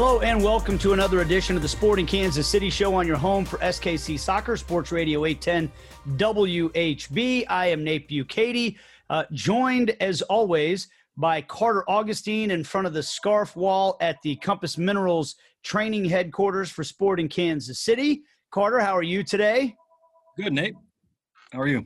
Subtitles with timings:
[0.00, 3.44] Hello and welcome to another edition of the Sporting Kansas City Show on your home
[3.44, 5.72] for SKC Soccer Sports Radio 810
[6.16, 7.44] WHB.
[7.48, 8.76] I am Nate Bukaty,
[9.10, 10.86] uh, joined as always
[11.16, 16.70] by Carter Augustine in front of the scarf wall at the Compass Minerals training headquarters
[16.70, 18.22] for Sporting Kansas City.
[18.52, 19.74] Carter, how are you today?
[20.36, 20.76] Good, Nate.
[21.52, 21.84] How are you?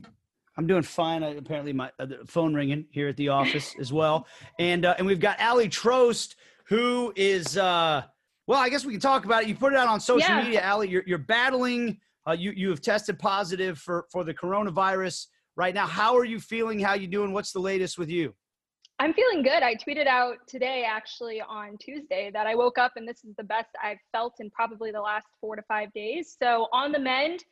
[0.59, 1.25] I'm doing fine.
[1.25, 4.27] I, apparently, my uh, phone ringing here at the office as well,
[4.59, 6.35] and uh, and we've got Ali Trost
[6.73, 8.03] who is uh
[8.53, 9.49] well i guess we can talk about it.
[9.49, 10.43] You put it out on social yeah.
[10.43, 11.99] media ali you're, you're battling
[12.29, 15.87] uh, you you have tested positive for for the coronavirus right now.
[15.87, 16.79] How are you feeling?
[16.79, 17.33] How you doing?
[17.33, 18.35] What's the latest with you?
[18.99, 19.63] I'm feeling good.
[19.63, 23.45] I tweeted out today actually on tuesday that i woke up and this is the
[23.55, 26.37] best i've felt in probably the last four to five days.
[26.41, 27.43] So on the mend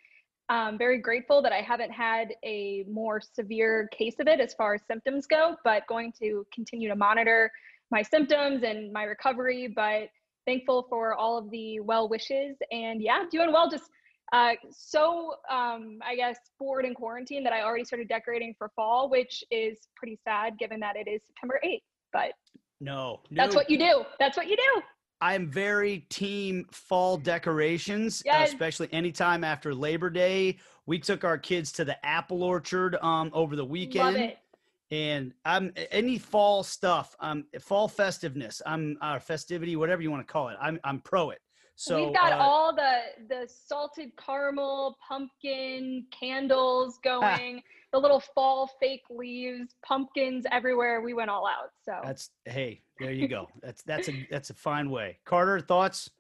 [0.51, 4.75] I'm very grateful that I haven't had a more severe case of it as far
[4.75, 7.53] as symptoms go, but going to continue to monitor
[7.93, 10.09] my symptoms and my recovery, but
[10.51, 13.71] thankful for all of the well wishes and yeah, doing well.
[13.71, 13.85] Just
[14.33, 19.09] uh, so um, I guess bored in quarantine that I already started decorating for fall,
[19.09, 21.79] which is pretty sad given that it is September 8th.
[22.13, 22.33] But
[22.81, 23.43] no, no.
[23.43, 24.05] that's what you do.
[24.19, 24.83] That's what you do.
[25.21, 28.49] I'm very team fall decorations, yes.
[28.49, 30.57] especially anytime after Labor Day.
[30.87, 34.15] We took our kids to the apple orchard um, over the weekend.
[34.15, 34.39] Love it
[34.91, 40.33] and I'm any fall stuff, um, fall festiveness, I'm uh, festivity, whatever you want to
[40.33, 40.57] call it.
[40.61, 41.41] I'm I'm pro it.
[41.77, 48.71] So we've got uh, all the the salted caramel, pumpkin candles going, the little fall
[48.81, 51.01] fake leaves, pumpkins everywhere.
[51.01, 51.71] We went all out.
[51.85, 53.49] So that's hey, there you go.
[53.63, 55.21] that's that's a that's a fine way.
[55.25, 56.11] Carter, thoughts?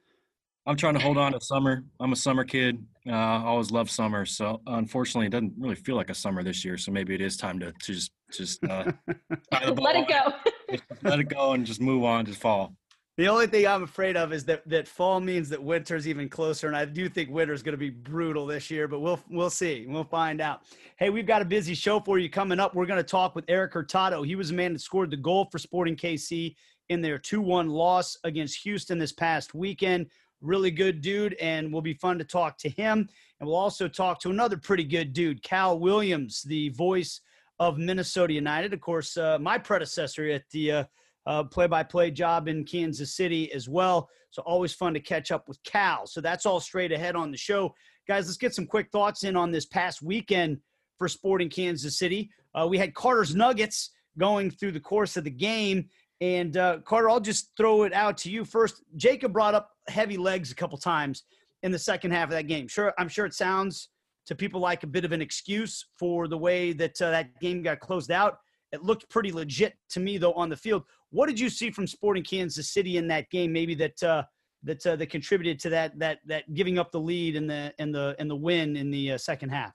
[0.66, 1.84] I'm trying to hold on to summer.
[1.98, 2.84] I'm a summer kid.
[3.06, 4.24] Uh, I always love summer.
[4.26, 6.76] So unfortunately, it doesn't really feel like a summer this year.
[6.76, 8.92] So maybe it is time to, to just just uh,
[9.52, 10.78] let it go.
[11.02, 12.74] let it go and just move on to fall.
[13.16, 16.68] The only thing I'm afraid of is that that fall means that winter's even closer,
[16.68, 18.88] and I do think winter's going to be brutal this year.
[18.88, 19.84] But we'll we'll see.
[19.86, 20.62] We'll find out.
[20.96, 22.74] Hey, we've got a busy show for you coming up.
[22.74, 24.22] We're going to talk with Erik Hurtado.
[24.22, 26.54] He was the man that scored the goal for Sporting KC
[26.88, 30.08] in their 2-1 loss against Houston this past weekend
[30.40, 33.08] really good dude, and will be fun to talk to him.
[33.38, 37.20] And we'll also talk to another pretty good dude, Cal Williams, the voice
[37.60, 38.72] of Minnesota United.
[38.72, 40.84] Of course, uh, my predecessor at the uh,
[41.26, 44.08] uh, play-by-play job in Kansas City as well.
[44.30, 46.06] So always fun to catch up with Cal.
[46.06, 47.74] So that's all straight ahead on the show,
[48.08, 48.26] guys.
[48.26, 50.58] Let's get some quick thoughts in on this past weekend
[50.98, 52.30] for Sporting Kansas City.
[52.54, 55.88] Uh, we had Carter's Nuggets going through the course of the game,
[56.20, 58.82] and uh, Carter, I'll just throw it out to you first.
[58.96, 61.24] Jacob brought up heavy legs a couple times
[61.62, 62.68] in the second half of that game.
[62.68, 63.90] Sure, I'm sure it sounds
[64.26, 67.62] to people like a bit of an excuse for the way that uh, that game
[67.62, 68.38] got closed out.
[68.72, 70.84] It looked pretty legit to me though on the field.
[71.10, 73.52] What did you see from Sporting Kansas City in that game?
[73.52, 74.22] Maybe that uh,
[74.62, 77.94] that uh, that contributed to that that that giving up the lead and the and
[77.94, 79.72] the and the win in the uh, second half.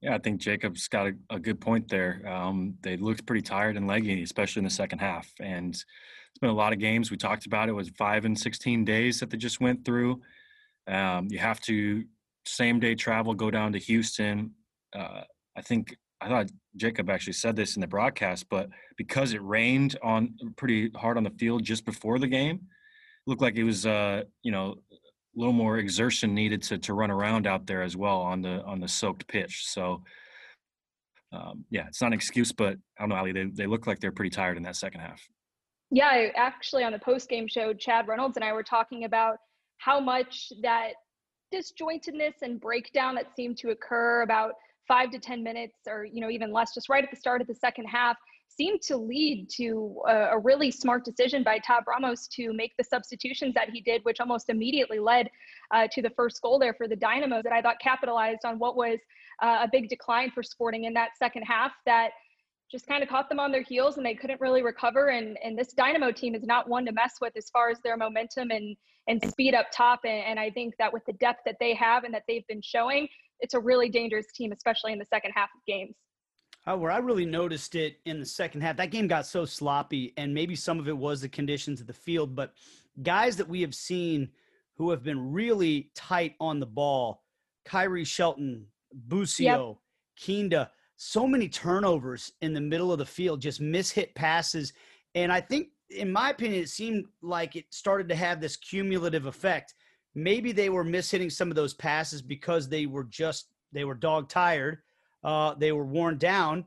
[0.00, 2.22] Yeah, I think Jacob's got a, a good point there.
[2.28, 5.32] Um, they looked pretty tired and leggy, especially in the second half.
[5.40, 7.10] And it's been a lot of games.
[7.10, 7.72] We talked about it.
[7.72, 10.20] was five and 16 days that they just went through.
[10.86, 12.04] Um, you have to
[12.46, 14.52] same day travel, go down to Houston.
[14.94, 15.22] Uh,
[15.56, 19.96] I think I thought Jacob actually said this in the broadcast, but because it rained
[20.02, 22.60] on pretty hard on the field just before the game,
[23.26, 27.10] looked like it was uh, you know a little more exertion needed to to run
[27.10, 29.66] around out there as well on the on the soaked pitch.
[29.66, 30.02] So
[31.32, 33.32] um, yeah, it's not an excuse, but I don't know, Ali.
[33.32, 35.20] They they look like they're pretty tired in that second half.
[35.90, 39.38] Yeah, actually, on the post game show, Chad Reynolds and I were talking about
[39.78, 40.92] how much that
[41.52, 44.52] disjointedness and breakdown that seemed to occur about
[44.86, 47.46] five to ten minutes, or you know even less, just right at the start of
[47.46, 48.16] the second half
[48.56, 52.84] seemed to lead to a, a, really smart decision by Tab Ramos to make the
[52.84, 55.28] substitutions that he did, which almost immediately led
[55.72, 58.76] uh, to the first goal there for the Dynamos that I thought capitalized on what
[58.76, 58.98] was
[59.42, 62.10] uh, a big decline for Sporting in that second half that
[62.74, 65.10] just kind of caught them on their heels and they couldn't really recover.
[65.10, 67.96] And, and this Dynamo team is not one to mess with as far as their
[67.96, 68.76] momentum and,
[69.06, 70.00] and speed up top.
[70.04, 72.60] And, and I think that with the depth that they have and that they've been
[72.60, 73.06] showing,
[73.38, 75.94] it's a really dangerous team, especially in the second half of games.
[76.66, 80.12] Uh, where I really noticed it in the second half, that game got so sloppy,
[80.16, 82.54] and maybe some of it was the conditions of the field, but
[83.02, 84.30] guys that we have seen
[84.76, 87.22] who have been really tight on the ball,
[87.68, 89.76] Khiry Shelton, Busio, yep.
[90.16, 94.72] Kinda, so many turnovers in the middle of the field, just mishit passes.
[95.14, 99.26] And I think, in my opinion, it seemed like it started to have this cumulative
[99.26, 99.74] effect.
[100.14, 104.28] Maybe they were mishitting some of those passes because they were just, they were dog
[104.28, 104.78] tired
[105.24, 106.64] uh, they were worn down.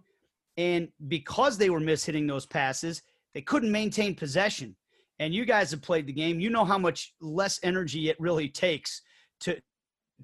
[0.58, 3.04] And because they were mishitting those passes,
[3.34, 4.76] they couldn't maintain possession.
[5.20, 6.40] and you guys have played the game.
[6.40, 9.02] You know how much less energy it really takes
[9.40, 9.60] to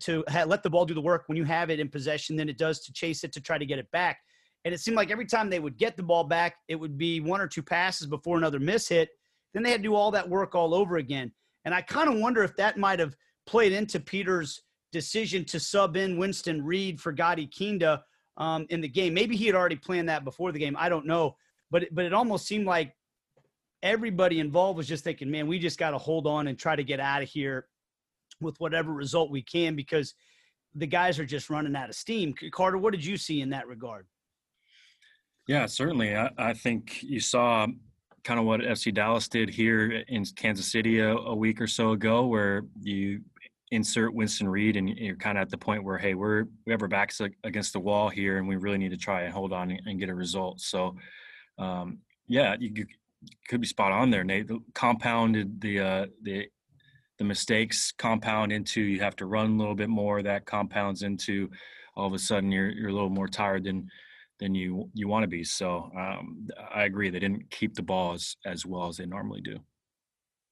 [0.02, 2.50] to ha- let the ball do the work when you have it in possession than
[2.50, 4.20] it does to chase it to try to get it back.
[4.66, 7.20] And it seemed like every time they would get the ball back, it would be
[7.20, 9.10] one or two passes before another miss hit.
[9.54, 11.32] Then they had to do all that work all over again.
[11.66, 14.62] And I kind of wonder if that might have played into Peter's
[14.92, 18.04] decision to sub in Winston Reid for Gadi Kinda
[18.38, 19.14] um, in the game.
[19.14, 20.76] Maybe he had already planned that before the game.
[20.80, 21.36] I don't know.
[21.72, 22.96] But, but it almost seemed like
[23.82, 26.84] everybody involved was just thinking, man, we just got to hold on and try to
[26.84, 27.68] get out of here
[28.44, 30.14] with whatever result we can because
[30.76, 32.34] the guys are just running out of steam.
[32.52, 34.08] Carter, what did you see in that regard?
[35.48, 36.16] Yeah, certainly.
[36.16, 37.68] I, I think you saw
[38.24, 41.92] kind of what FC Dallas did here in Kansas City a, a, week or so
[41.92, 43.22] ago, where you
[43.72, 46.82] insert Winston Reid and you're kind of at the point where, hey, we're we have
[46.82, 49.78] our backs against the wall here, and we really need to try and hold on
[49.86, 50.62] and get a result.
[50.62, 50.96] So,
[51.58, 52.86] um, yeah, you, you,
[53.48, 54.50] could be spot on there, Nate.
[54.74, 56.48] Compounded the uh, the
[57.24, 60.22] the mistakes compound into you have to run a little bit more.
[60.22, 61.50] That compounds into
[61.96, 63.88] all of a sudden you're you're a little more tired than
[64.40, 65.44] than you you want to be.
[65.44, 69.42] So um, I agree they didn't keep the ball as, as well as they normally
[69.42, 69.58] do.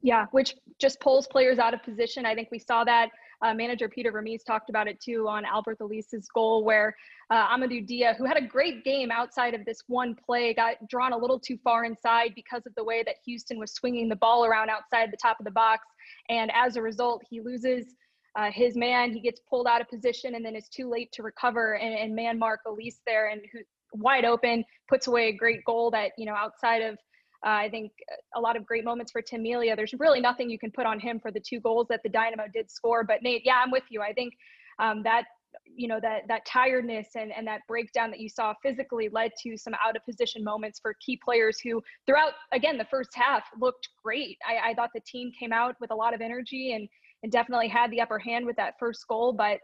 [0.02, 2.26] Yeah, which just pulls players out of position.
[2.26, 3.10] I think we saw that.
[3.44, 6.96] Uh, manager Peter Vermes talked about it too on Alberth Elis's goal, where
[7.32, 11.14] uh, Amadou Dia, who had a great game outside of this one play, got drawn
[11.14, 14.46] a little too far inside because of the way that Houston was swinging the ball
[14.46, 15.88] around outside the top of the box.
[16.30, 17.96] And as a result, he loses
[18.38, 19.12] uh, his man.
[19.12, 21.74] He gets pulled out of position and then is too late to recover.
[21.74, 23.60] And, and man Mark Elis there, and who
[23.94, 26.98] wide open, puts away a great goal that, you know, outside of
[27.46, 27.92] uh, I think
[28.36, 29.76] a lot of great moments for Tim Melia.
[29.76, 32.46] There's really nothing you can put on him for the two goals that the Dynamo
[32.54, 33.04] did score.
[33.04, 34.02] But Nate, yeah, I'm with you.
[34.02, 34.34] I think
[34.80, 35.24] um, that
[35.66, 39.58] you know that that tiredness and and that breakdown that you saw physically led to
[39.58, 43.90] some out of position moments for key players who throughout again the first half looked
[44.02, 46.88] great I, I thought the team came out with a lot of energy and
[47.24, 49.60] and definitely had the upper hand with that first goal but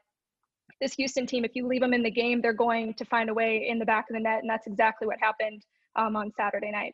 [0.82, 3.34] this Houston team, if you leave them in the game, they're going to find a
[3.34, 5.64] way in the back of the net, and that's exactly what happened
[5.96, 6.94] um, on Saturday night.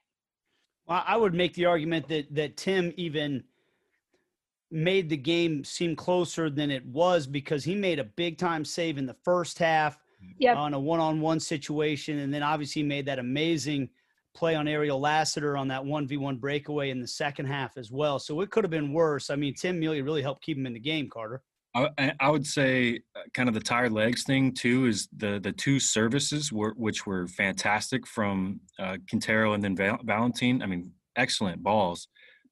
[0.88, 3.44] Well, I would make the argument that that Tim even
[4.74, 8.98] made the game seem closer than it was because he made a big time save
[8.98, 9.98] in the first half
[10.40, 10.58] yep.
[10.58, 12.20] on a one on one situation.
[12.20, 13.90] And then obviously made that amazing
[14.34, 18.18] play on Ariel Lassiter on that 1v1 breakaway in the second half as well.
[18.18, 19.30] So it could have been worse.
[19.30, 21.44] I mean, Tim Melia really helped keep him in the game, Carter.
[21.76, 25.52] I, I would say uh, kind of the tired legs thing too is the the
[25.52, 30.62] two services were which were fantastic from uh, Quintero and then Val- Valentin.
[30.62, 32.08] I mean, excellent balls,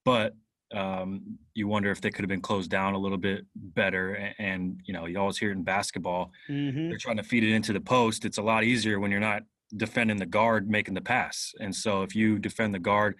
[0.05, 0.33] but
[0.73, 4.13] um, you wonder if they could have been closed down a little bit better.
[4.13, 6.89] And, and you know, you always hear it in basketball, mm-hmm.
[6.89, 8.25] they're trying to feed it into the post.
[8.25, 9.43] It's a lot easier when you're not
[9.77, 11.53] defending the guard making the pass.
[11.59, 13.15] And so if you defend the guard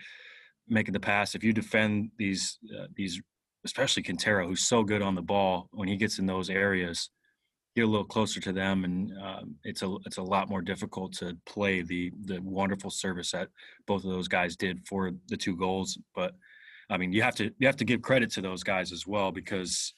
[0.68, 3.21] making the pass, if you defend these uh, these,
[3.66, 7.10] especially Quintero, who's so good on the ball when he gets in those areas,
[7.75, 11.13] get a little closer to them, and um, it's a it's a lot more difficult
[11.13, 13.50] to play the the wonderful service that
[13.88, 16.34] both of those guys did for the two goals, but
[16.92, 19.31] I mean, you have to you have to give credit to those guys as well
[19.31, 19.94] because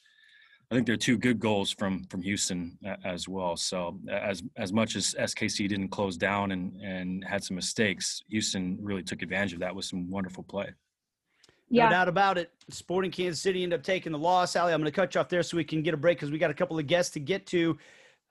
[0.71, 3.57] I think they're two good goals from from Houston as well.
[3.57, 8.77] So as as much as SKC didn't close down and and had some mistakes, Houston
[8.79, 10.69] really took advantage of that with some wonderful play.
[11.69, 11.85] Yeah.
[11.85, 12.51] No doubt about it.
[12.69, 14.55] Sporting Kansas City ended up taking the loss.
[14.55, 16.31] Ali, I'm going to cut you off there so we can get a break because
[16.31, 17.77] we got a couple of guests to get to.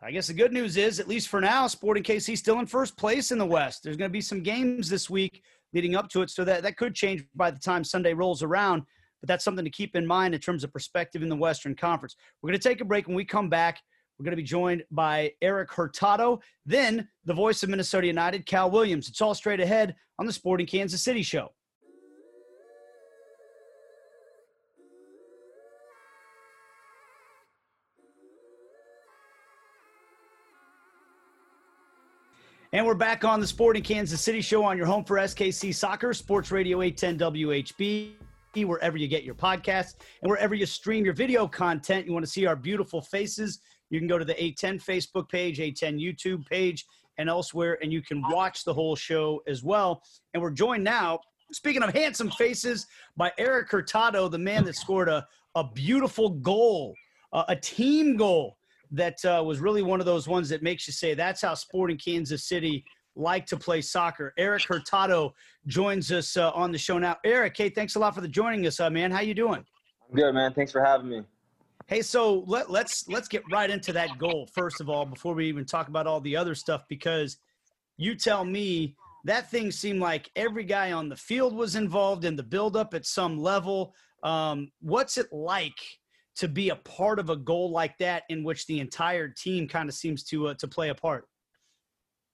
[0.05, 2.97] I guess the good news is, at least for now, Sporting KC still in first
[2.97, 3.85] place in the West.
[3.85, 6.31] There's going to be some games this week leading up to it.
[6.31, 8.83] So that, that could change by the time Sunday rolls around.
[9.21, 12.17] But that's something to keep in mind in terms of perspective in the Western Conference.
[12.43, 13.07] We're going to take a break.
[13.07, 13.81] When we come back,
[14.19, 18.71] we're going to be joined by Erik Hurtado, then the voice of Minnesota United, Cal
[18.71, 19.09] Williams.
[19.09, 21.53] It's all straight ahead on the Sporting Kansas City Show.
[32.75, 36.15] And we're back on the Sporting Kansas City show on your home for SKC Soccer,
[36.15, 38.15] Sports Radio 810 WHB,
[38.65, 42.07] wherever you get your podcasts and wherever you stream your video content.
[42.07, 43.61] You want to see our beautiful faces,
[43.91, 46.87] you can go to the 810 Facebook page, 810 YouTube page,
[47.19, 50.03] and elsewhere, and you can watch the whole show as well.
[50.33, 51.21] And we're joined now,
[51.53, 52.87] speaking of handsome faces,
[53.19, 55.27] by Erik Hurtado, the man that scored a,
[55.57, 56.95] a beautiful goal,
[57.35, 58.57] uh, a team goal
[58.93, 61.99] that uh, was really one of those ones that makes you say that's how Sporting
[61.99, 62.85] Kansas City
[63.17, 64.33] like to play soccer.
[64.39, 65.35] Erik Hurtado
[65.67, 67.17] joins us uh, on the show now.
[67.25, 69.11] Erik, hey, thanks a lot for the joining us, uh, man.
[69.11, 69.65] How you doing?
[70.09, 70.53] I'm good, man.
[70.53, 71.23] Thanks for having me.
[71.87, 75.47] Hey, so let, let's let's get right into that goal first of all before we
[75.47, 77.39] even talk about all the other stuff because
[77.97, 82.37] you tell me that thing seemed like every guy on the field was involved in
[82.37, 83.95] the buildup at some level.
[84.23, 85.75] Um, what's it like
[86.37, 89.89] to be a part of a goal like that, in which the entire team kind
[89.89, 91.27] of seems to uh, to play a part?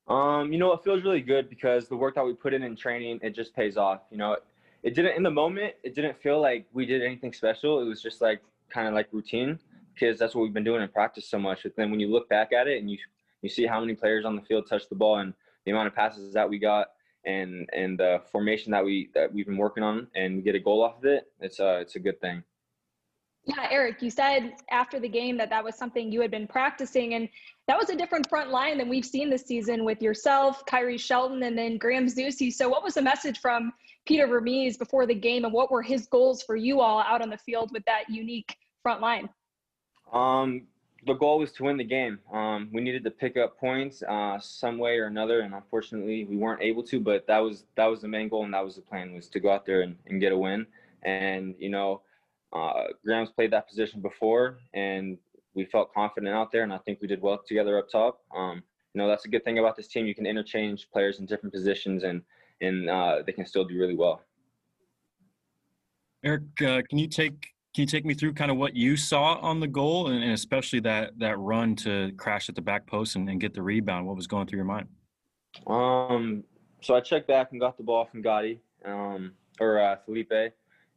[0.08, 2.74] Um, you know, it feels really good because the work that we put in in
[2.74, 4.00] training, it just pays off.
[4.10, 4.36] You know,
[4.82, 5.74] it didn't in the moment.
[5.82, 7.80] It didn't feel like we did anything special.
[7.80, 8.40] It was just like
[8.70, 9.58] kind of like routine
[9.92, 11.62] because that's what we've been doing in practice so much.
[11.62, 12.98] But then when you look back at it and you
[13.42, 15.32] you see how many players on the field touched the ball and
[15.64, 16.88] the amount of passes that we got
[17.24, 20.60] and and the formation that we that we've been working on and we get a
[20.60, 22.42] goal off of it, it's a it's a good thing.
[23.48, 27.14] Yeah, Erik, you said after the game that that was something you had been practicing,
[27.14, 27.30] and
[27.66, 31.42] that was a different front line than we've seen this season with yourself, Khiry Shelton,
[31.42, 32.52] and then Graham Zusi.
[32.52, 33.72] So, what was the message from
[34.04, 37.30] Peter Vermes before the game, and what were his goals for you all out on
[37.30, 39.30] the field with that unique front line?
[40.12, 40.66] Um,
[41.06, 42.18] the goal was to win the game.
[42.30, 46.36] Um, we needed to pick up points uh, some way or another, and unfortunately, we
[46.36, 47.00] weren't able to.
[47.00, 49.40] But that was that was the main goal, and that was the plan was to
[49.40, 50.66] go out there and, and get a win.
[51.02, 52.02] And you know,
[52.52, 55.18] uh, Graham's played that position before, and
[55.54, 58.20] we felt confident out there, and I think we did well together up top.
[58.34, 58.62] Um,
[58.94, 60.06] you know, that's a good thing about this team.
[60.06, 62.22] You can interchange players in different positions, and
[62.60, 64.22] and uh, they can still do really well.
[66.24, 69.34] Erik, uh, can you take can you take me through kind of what you saw
[69.34, 73.14] on the goal and, and especially that that run to crash at the back post
[73.14, 74.06] and, and, get the rebound?
[74.06, 74.88] What was going through your mind?
[75.66, 76.44] Um,
[76.80, 80.32] so I checked back and got the ball from Gadi um, or uh, Felipe,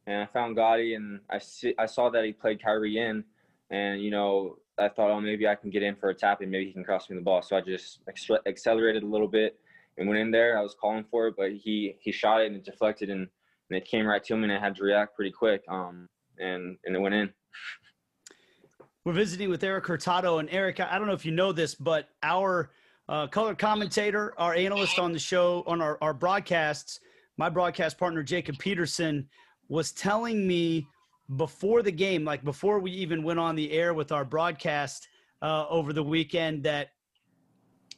[0.06, 3.24] and I found Gadi and I see I saw that he played Khiry in,
[3.70, 6.50] and you know I thought, oh maybe I can get in for a tap and
[6.50, 7.42] maybe he can cross me the ball.
[7.42, 8.00] So I just
[8.46, 9.58] accelerated a little bit
[9.98, 10.58] and went in there.
[10.58, 13.28] I was calling for it, but he he shot it and it deflected and,
[13.70, 15.62] and it came right to me and I had to react pretty quick.
[15.68, 17.30] Um, and and it went in.
[19.04, 22.08] We're visiting with Erik Hurtado, and Erik, I don't know if you know this, but
[22.22, 22.70] our
[23.08, 27.00] uh, color commentator, our analyst on the show, on our, our broadcasts,
[27.36, 29.28] my broadcast partner Jacob Peterson
[29.68, 30.86] was telling me
[31.36, 35.08] before the game, like before we even went on the air with our broadcast
[35.40, 36.90] uh, over the weekend, that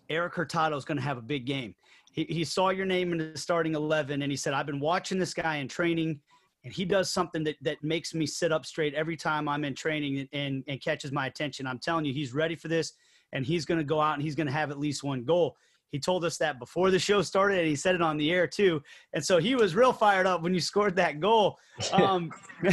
[0.09, 1.75] Erik Hurtado is going to have a big game.
[2.13, 5.19] He, he saw your name in the starting 11, and he said, I've been watching
[5.19, 6.21] this guy in training
[6.65, 9.75] and he does something that that makes me sit up straight every time I'm in
[9.75, 11.67] training and and, and catches my attention.
[11.67, 12.95] I'm telling you, he's ready for this,
[13.33, 15.57] and he's going to go out and he's going to have at least one goal.
[15.95, 18.49] He told us that before the show started, and he said it on the air
[18.49, 18.83] too.
[19.13, 21.61] And so he was real fired up when you scored that goal.
[21.93, 22.33] Um,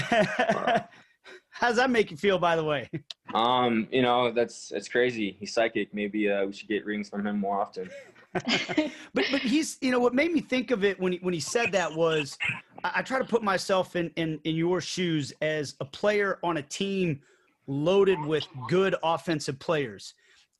[1.51, 2.89] How's that make you feel, by the way?
[3.35, 5.37] Um, you know, that's it's crazy.
[5.39, 5.93] He's psychic.
[5.93, 7.91] Maybe uh, we should get rings from him more often.
[8.33, 11.39] but but he's you know what made me think of it when he when he
[11.39, 12.39] said that was
[12.83, 16.57] I, I try to put myself in, in in your shoes as a player on
[16.57, 17.21] a team
[17.67, 20.15] loaded with good offensive players,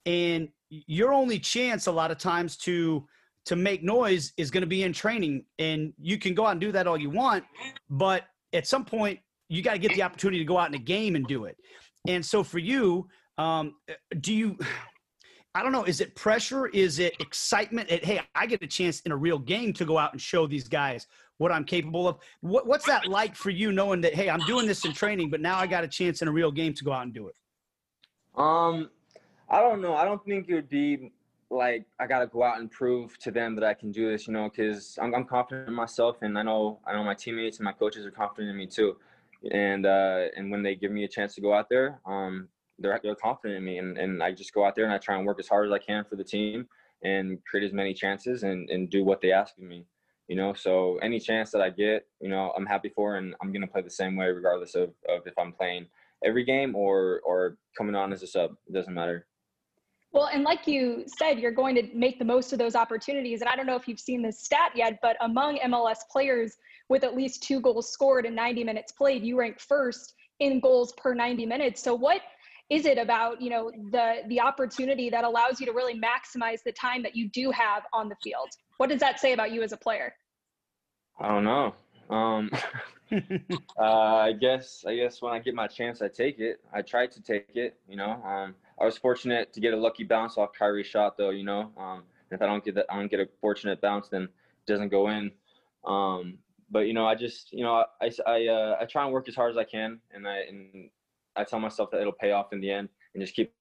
[0.06, 3.06] and your only chance a lot of times to
[3.46, 6.62] to make noise is going to be in training, and you can go out and
[6.62, 7.44] do that all you want,
[7.90, 8.24] but
[8.54, 11.16] at some point you got to get the opportunity to go out in a game
[11.16, 11.58] and do it.
[12.08, 13.75] And so for you, um,
[14.22, 14.58] do you?
[15.54, 15.84] I don't know.
[15.84, 16.68] Is it pressure?
[16.68, 17.92] Is it excitement?
[17.92, 20.48] It, hey, I get a chance in a real game to go out and show
[20.48, 21.08] these guys
[21.40, 22.20] what I'm capable of.
[22.40, 25.42] What, what's that like for you, knowing that hey, I'm doing this in training, but
[25.42, 27.36] now I got a chance in a real game to go out and do it?
[28.40, 28.90] Um,
[29.51, 29.96] I don't know.
[29.96, 31.12] I don't think it would be
[31.50, 34.25] like I got to go out and prove to them that I can do this,
[34.25, 37.58] you know, because I'm, I'm confident in myself, and I know I know my teammates
[37.58, 38.96] and my coaches are confident in me too.
[39.51, 42.48] And uh, and when they give me a chance to go out there, um,
[42.79, 45.17] they're they're confident in me, and, and I just go out there and I try
[45.17, 46.67] and work as hard as I can for the team
[47.03, 49.86] and create as many chances and, and do what they ask of me.
[50.27, 53.51] You know, so any chance that I get, you know, I'm happy for, and I'm
[53.51, 55.88] gonna play the same way regardless of, of if I'm playing
[56.24, 58.55] every game or or coming on as a sub.
[58.67, 59.27] It doesn't matter.
[60.13, 63.41] Well, and like you said, you're going to make the most of those opportunities.
[63.41, 66.58] And I don't know if you've seen this stat yet, but among MLS players
[66.89, 70.91] with at least two goals scored in 90 minutes played, you rank first in goals
[70.98, 71.82] per 90 minutes.
[71.82, 72.22] So what
[72.72, 76.72] is it about you know the the opportunity that allows you to really maximize the
[76.72, 79.74] time that you do have on the field what does that say about you as
[79.74, 80.15] a player
[81.20, 81.75] i don't know
[82.10, 82.50] um,
[83.80, 87.06] uh, i guess i guess when i get my chance i take it i try
[87.06, 90.50] to take it you know um, i was fortunate to get a lucky bounce off
[90.58, 93.27] Khiry's shot though you know um, if i don't get that i don't get a
[93.39, 94.30] fortunate bounce then it
[94.68, 95.32] doesn't go in
[95.86, 96.38] um,
[96.70, 99.36] but you know i just you know i I, uh, I try and work as
[99.36, 100.89] hard as i can and i and
[101.36, 103.53] I tell myself that it'll pay off in the end and just keep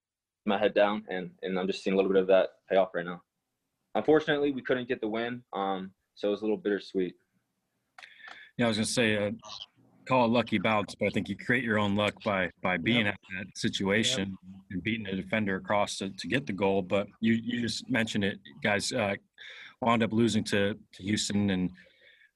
[0.44, 1.04] my head down.
[1.08, 3.22] And, and I'm just seeing a little bit of that pay off right now.
[3.94, 5.42] Unfortunately, we couldn't get the win.
[5.52, 7.14] Um, so it was a little bittersweet.
[8.60, 9.30] Yeah, I was going to say, uh,
[10.06, 13.06] call it lucky bounce, but I think you create your own luck by by being
[13.06, 13.14] yep.
[13.14, 14.64] at that situation yep.
[14.70, 16.82] and beating a defender across to, to get the goal.
[16.82, 18.92] But you you just mentioned it, guys.
[18.92, 19.14] Uh,
[19.80, 21.48] wound up losing to, to Houston.
[21.48, 21.70] And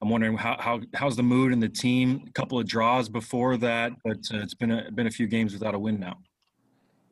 [0.00, 2.24] I'm wondering how, how how's the mood in the team?
[2.26, 5.52] A couple of draws before that, but uh, it's been a been a few games
[5.52, 6.16] without a win now.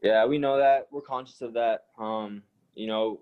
[0.03, 0.89] Yeah, we know that.
[0.91, 1.85] We're conscious of that.
[1.99, 2.43] Um,
[2.75, 3.21] you know,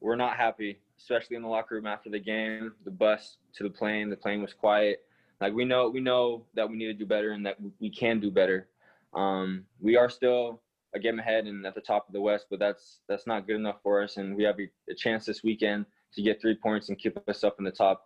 [0.00, 2.72] we're not happy, especially in the locker room after the game.
[2.84, 5.04] The bus to the plane, the plane was quiet.
[5.40, 8.20] Like we know, we know that we need to do better and that we can
[8.20, 8.68] do better.
[9.14, 10.62] Um, we are still
[10.94, 13.56] a game ahead and at the top of the West, but that's that's not good
[13.56, 14.16] enough for us.
[14.16, 17.56] And we have a, chance this weekend to get three points and keep us up
[17.58, 18.04] in the top.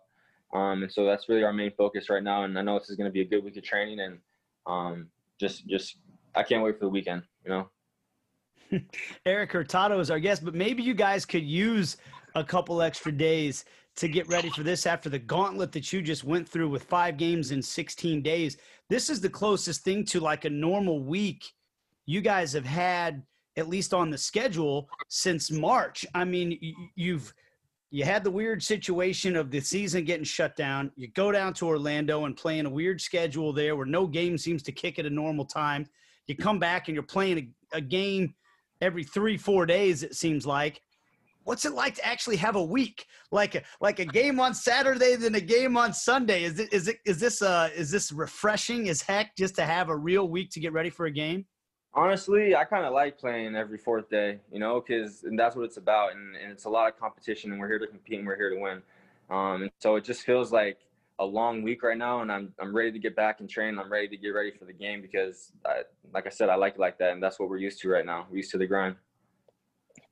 [0.53, 2.43] Um, and so that's really our main focus right now.
[2.43, 4.19] And I know this is going to be a good week of training, and
[4.67, 5.07] um,
[5.39, 5.97] just just
[6.35, 7.23] I can't wait for the weekend.
[7.43, 7.69] You know.
[9.25, 11.97] Erik Hurtado is our guest, but maybe you guys could use
[12.35, 16.23] a couple extra days to get ready for this after the gauntlet that you just
[16.23, 18.57] went through with five games in 16 days.
[18.89, 21.53] This is the closest thing to like a normal week
[22.05, 23.23] you guys have had
[23.57, 26.05] at least on the schedule since March.
[26.13, 26.59] I mean,
[26.95, 27.33] you've
[27.91, 30.91] you had the weird situation of the season getting shut down.
[30.97, 34.61] You go down to Orlando and playing a weird schedule there where no game seems
[34.63, 35.87] to kick at a normal time.
[36.27, 38.33] You come back and you're playing a, a game
[38.81, 40.81] every three, four days, it seems like.
[41.45, 45.15] What's it like to actually have a week like a like a game on Saturday,
[45.15, 46.43] then a game on Sunday?
[46.43, 49.89] Is it is it is this uh is this refreshing as heck just to have
[49.89, 51.45] a real week to get ready for a game?
[51.93, 55.65] Honestly, I kind of like playing every fourth day, you know, because and that's what
[55.65, 58.27] it's about, and, and it's a lot of competition, and we're here to compete, and
[58.27, 58.81] we're here to win.
[59.29, 60.79] Um, and so it just feels like
[61.19, 63.77] a long week right now, and I'm I'm ready to get back and train.
[63.77, 66.73] I'm ready to get ready for the game because, I, like I said, I like
[66.73, 68.25] it like that, and that's what we're used to right now.
[68.31, 68.95] We're used to the grind.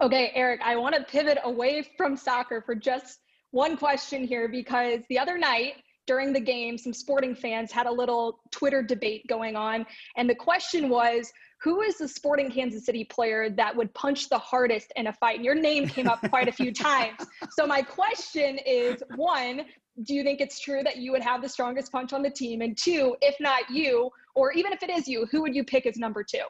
[0.04, 3.20] Okay, Erik, I want to pivot away from soccer for just
[3.52, 5.76] one question here because the other night
[6.08, 9.86] during the game, some sporting fans had a little Twitter debate going on,
[10.18, 11.32] and the question was
[11.62, 15.38] who is the sporting Kansas City player that would punch the hardest in a fight?
[15.38, 17.26] And your name came up quite a few times.
[17.52, 19.62] So my question is one,
[20.04, 22.60] do you think it's true that you would have the strongest punch on the team?
[22.60, 25.86] And two, if not you, or even if it is you, who would you pick
[25.86, 26.44] as number two?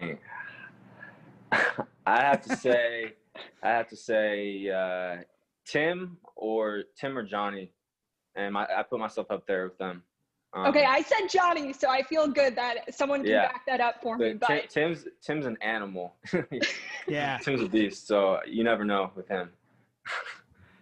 [0.00, 0.14] Eh,
[2.06, 3.14] I have to say,
[3.62, 5.22] I have to say, uh,
[5.66, 7.72] Tim or Tim or Johnny,
[8.34, 10.02] and my, I put myself up there with them.
[10.52, 13.46] Um, okay, I said Johnny, so I feel good that someone can yeah.
[13.46, 14.32] back that up for me.
[14.32, 16.16] But Tim's Tim's an animal.
[17.08, 18.08] yeah, Tim's a beast.
[18.08, 19.50] So you never know with him.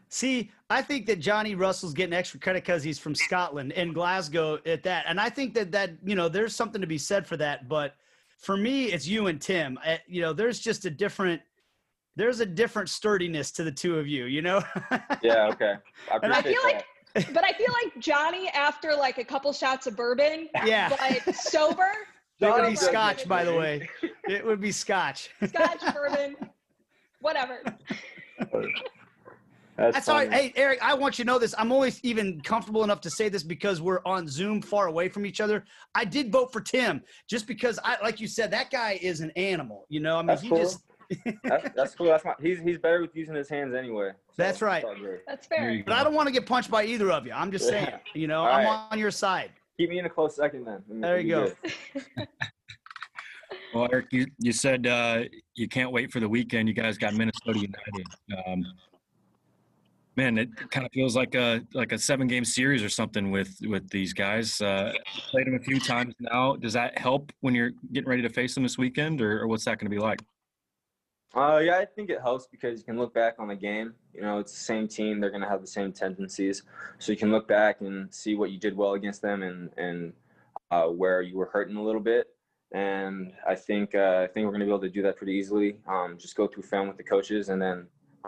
[0.09, 4.59] See, I think that Johnny Russell's getting extra credit because he's from Scotland and Glasgow
[4.64, 7.37] at that, and I think that that you know there's something to be said for
[7.37, 7.68] that.
[7.68, 7.94] But
[8.38, 9.79] for me, it's you and Tim.
[9.85, 11.42] I, you know, there's just a different
[12.16, 14.24] there's a different sturdiness to the two of you.
[14.24, 14.62] You know.
[15.22, 15.48] yeah.
[15.48, 15.74] Okay.
[16.11, 16.74] I, and I feel that.
[16.74, 21.35] like but I feel like Johnny, after like a couple shots of bourbon, yeah, but
[21.35, 21.90] sober.
[22.40, 23.88] Johnny would scotch, by the way.
[24.29, 25.31] It would be scotch.
[25.44, 26.37] Scotch, bourbon,
[27.20, 27.62] whatever.
[29.79, 30.33] That's, That's all right.
[30.33, 31.55] Hey, Erik, I want you to know this.
[31.57, 35.25] I'm only even comfortable enough to say this because we're on Zoom far away from
[35.25, 35.64] each other.
[35.95, 39.31] I did vote for Tim just because I, like you said, that guy is an
[39.37, 39.87] animal.
[39.88, 40.59] You know, I mean, That's he cool.
[40.59, 40.81] just
[41.45, 42.07] that's, that's cool.
[42.07, 44.11] That's my, he's he's better with using his hands anyway.
[44.31, 44.85] So that's right.
[45.27, 45.83] That's fair.
[45.87, 47.33] But I don't want to get punched by either of you.
[47.33, 47.88] I'm just saying.
[48.14, 48.88] You know, I'm right.
[48.91, 49.53] on your side.
[49.79, 50.83] Keep me in a close second then.
[50.88, 51.53] There you go.
[53.75, 56.69] well, Erik, you, you said uh, you can't wait for the weekend.
[56.69, 58.07] You guys got Minnesota United.
[58.47, 58.64] Um,
[60.18, 63.57] man, it kind of feels like a like a seven game series or something with
[63.62, 64.61] with these guys.
[64.61, 64.92] Uh,
[65.31, 66.57] played them a few times now.
[66.57, 69.64] Does that help when you're getting ready to face them this weekend, or, or what's
[69.64, 70.20] that going to be like?
[71.35, 73.94] Uh, yeah, I think it helps because you can look back on the game.
[74.12, 76.64] You know, it's the same team; they're going to have the same tendencies,
[76.98, 80.12] so you can look back and see what you did well against them and and
[80.72, 82.26] uh, where you were hurting a little bit.
[82.72, 85.35] And I think uh, I think we're going to be able to do that pretty
[85.35, 85.76] easily.
[85.87, 87.87] Um, just go through film with the coaches, and then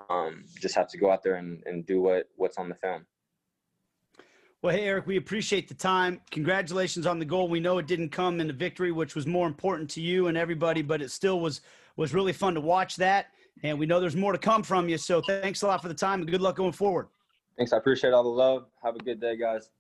[0.09, 3.07] um, just have to go out there and, and do what what's on the film.
[4.63, 6.21] Well, hey, Erik, we appreciate the time.
[6.31, 7.49] Congratulations on the goal.
[7.49, 10.37] We know it didn't come in the victory, which was more important to you and
[10.37, 11.63] everybody, but it still was
[11.97, 13.29] was really fun to watch that.
[13.63, 14.99] And we know there's more to come from you.
[14.99, 17.09] So thanks a lot for the time and good luck going forward.
[17.57, 17.73] Thanks.
[17.73, 18.67] I appreciate all the love.
[18.83, 19.71] Have a good day, guys.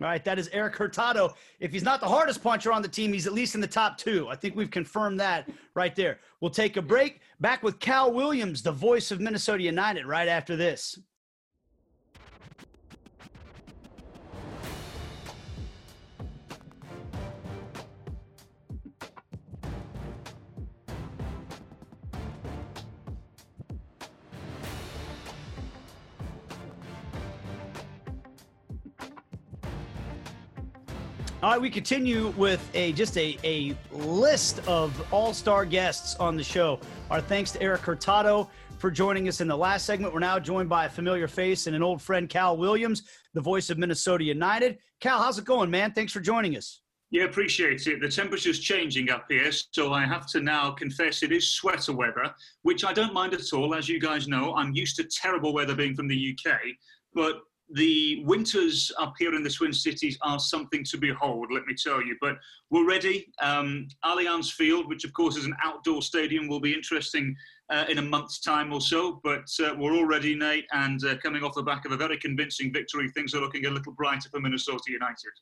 [0.00, 1.34] All right, that is Erik Hurtado.
[1.58, 3.98] If he's not the hardest puncher on the team, he's at least in the top
[3.98, 4.28] two.
[4.28, 6.20] I think we've confirmed that right there.
[6.40, 7.20] We'll take a break.
[7.40, 10.98] Back with Cal Williams, the voice of Minnesota United, right after this.
[31.42, 36.44] All right, we continue with a just a, a list of all-star guests on the
[36.44, 36.78] show.
[37.10, 40.12] Our thanks to Erik Hurtado for joining us in the last segment.
[40.12, 43.70] We're now joined by a familiar face and an old friend, Cal Williams, the voice
[43.70, 44.80] of Minnesota United.
[45.00, 45.92] Cal, how's it going, man?
[45.92, 46.82] Thanks for joining us.
[47.10, 48.02] Yeah, appreciate it.
[48.02, 52.34] The temperature's changing up here, so I have to now confess it is sweater weather,
[52.64, 53.74] which I don't mind at all.
[53.74, 56.58] As you guys know, I'm used to terrible weather being from the UK,
[57.14, 57.40] but
[57.72, 62.02] the winters up here in the Twin Cities are something to behold, let me tell
[62.02, 62.16] you.
[62.20, 62.36] But
[62.70, 63.32] we're ready.
[63.40, 67.36] Um, Allianz Field, which of course is an outdoor stadium, will be interesting
[67.70, 69.20] uh, in a month's time or so.
[69.22, 72.16] But uh, we're all ready, Nate, and uh, coming off the back of a very
[72.16, 75.32] convincing victory, things are looking a little brighter for Minnesota United.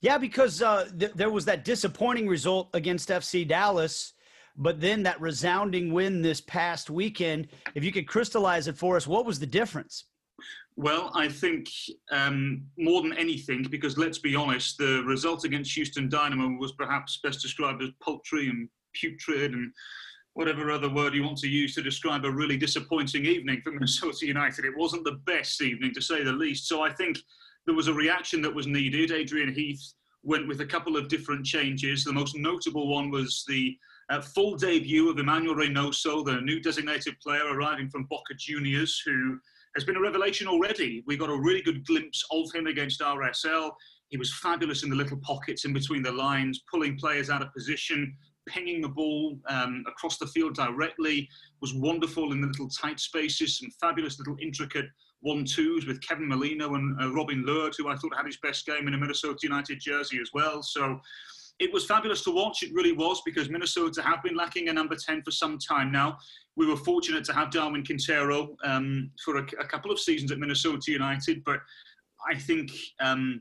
[0.00, 4.12] Yeah, because uh, th- there was that disappointing result against FC Dallas.
[4.58, 9.06] But then that resounding win this past weekend, if you could crystallize it for us,
[9.06, 10.04] what was the difference?
[10.78, 11.70] Well, I think
[12.10, 17.18] um, more than anything, because let's be honest, the result against Houston Dynamo was perhaps
[17.22, 19.72] best described as paltry and putrid and
[20.34, 24.26] whatever other word you want to use to describe a really disappointing evening for Minnesota
[24.26, 24.66] United.
[24.66, 26.68] It wasn't the best evening, to say the least.
[26.68, 27.18] So I think
[27.64, 29.12] there was a reaction that was needed.
[29.12, 32.04] Adrian Heath went with a couple of different changes.
[32.04, 33.78] The most notable one was the
[34.10, 39.38] uh, full debut of Emmanuel Reynoso, the new designated player arriving from Boca Juniors, who
[39.76, 41.04] has been a revelation already.
[41.06, 43.70] We got a really good glimpse of him against RSL.
[44.08, 47.52] He was fabulous in the little pockets in between the lines, pulling players out of
[47.52, 48.16] position,
[48.48, 51.28] pinging the ball um, across the field directly,
[51.60, 54.86] was wonderful in the little tight spaces, some fabulous little intricate
[55.20, 58.88] one-twos with Kevin Molino and uh, Robin Lod, who I thought had his best game
[58.88, 60.62] in a Minnesota United jersey as well.
[60.62, 61.00] So
[61.58, 62.62] it was fabulous to watch.
[62.62, 66.18] It really was because Minnesota have been lacking a number 10 for some time now.
[66.56, 70.38] We were fortunate to have Darwin Quintero um, for a, a, couple of seasons at
[70.38, 71.60] Minnesota United, but
[72.30, 73.40] I think um,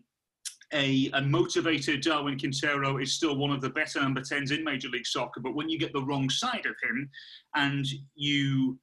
[0.74, 4.90] a, a, motivated Darwin Quintero is still one of the better number 10s in Major
[4.90, 5.42] League Soccer.
[5.42, 7.10] But when you get the wrong side of him
[7.56, 8.80] and you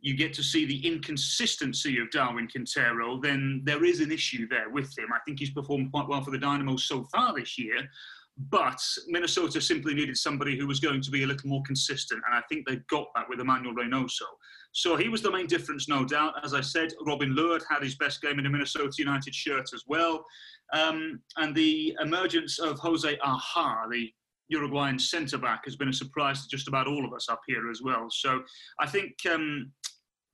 [0.00, 4.68] you get to see the inconsistency of Darwin Quintero, then there is an issue there
[4.68, 5.06] with him.
[5.14, 7.88] I think he's performed quite well for the Dynamo so far this year,
[8.36, 12.34] but Minnesota simply needed somebody who was going to be a little more consistent, and
[12.34, 14.26] I think they got that with Emmanuel Reynoso.
[14.72, 16.34] So he was the main difference, no doubt.
[16.44, 19.84] As I said, Robin Lod had his best game in a Minnesota United shirt as
[19.86, 20.24] well.
[20.72, 24.10] Um, and the emergence of Jose Aja, the
[24.48, 27.70] Uruguayan centre back, has been a surprise to just about all of us up here
[27.70, 28.08] as well.
[28.10, 28.42] So
[28.80, 29.70] I think um,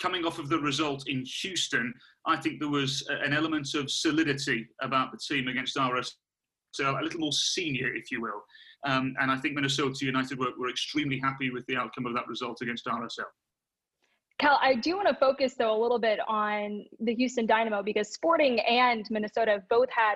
[0.00, 1.92] coming off of the result in Houston,
[2.26, 6.16] I think there was an element of solidity about the team against RS
[6.72, 8.42] so a little more senior, if you will.
[8.87, 12.26] Um, and I think Minnesota United were, were extremely happy with the outcome of that
[12.28, 13.24] result against RSL.
[14.38, 18.12] Cal, I do want to focus though a little bit on the Houston Dynamo because
[18.12, 20.14] Sporting and Minnesota have both had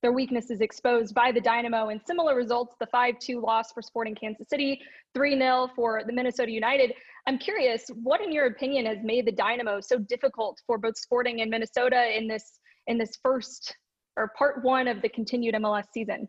[0.00, 4.14] their weaknesses exposed by the Dynamo in similar results the 5 2 loss for Sporting
[4.14, 4.80] Kansas City,
[5.14, 6.92] 3 0 for the Minnesota United.
[7.26, 11.40] I'm curious, what in your opinion has made the Dynamo so difficult for both Sporting
[11.40, 13.74] and Minnesota in this in this first
[14.16, 16.28] or part one of the continued MLS season?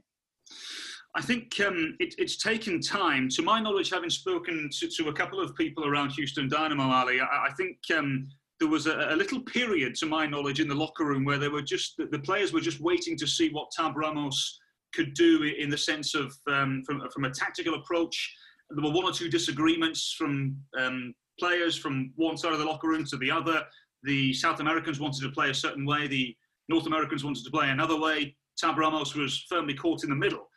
[1.15, 3.30] I think um, it, it's taken time.
[3.30, 7.21] To my knowledge, having spoken to, to, a couple of people around Houston Dynamo, Ali,
[7.21, 8.28] I, I think um,
[8.60, 11.48] there was a, a, little period, to my knowledge, in the locker room where they
[11.48, 14.60] were just the, the players were just waiting to see what Tab Ramos
[14.93, 18.34] could do in the sense of um, from, from a tactical approach.
[18.69, 22.88] There were one or two disagreements from um, players from one side of the locker
[22.88, 23.63] room to the other.
[24.04, 26.08] The South Americans wanted to play a certain way.
[26.08, 26.36] The
[26.69, 28.36] North Americans wanted to play another way.
[28.58, 30.47] Tab Ramos was firmly caught in the middle.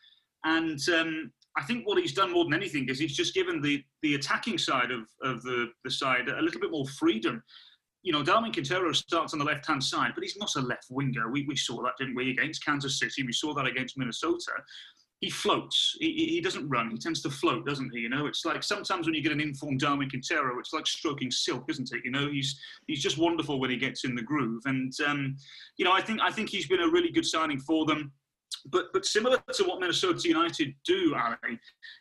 [0.44, 3.82] And um, I think what he's done more than anything is he's just given the,
[4.02, 7.42] the attacking side of, of the, the side a little bit more freedom.
[8.02, 10.86] You know, Darwin Quintero starts on the left hand side, but he's not a left
[10.88, 11.30] winger.
[11.30, 13.24] We, we saw that, didn't we, against Kansas City?
[13.24, 14.52] We saw that against Minnesota
[15.20, 15.96] he floats.
[15.98, 16.90] He, he doesn't run.
[16.90, 18.00] He tends to float, doesn't he?
[18.00, 21.30] You know, it's like sometimes when you get an informed Darwin Quintero, it's like stroking
[21.30, 22.02] silk, isn't it?
[22.04, 24.62] You know, he's he's just wonderful when he gets in the groove.
[24.66, 25.36] And um,
[25.76, 28.12] you know, I think I think he's been a really good signing for them.
[28.66, 31.58] But but similar to what Minnesota United do, Ali,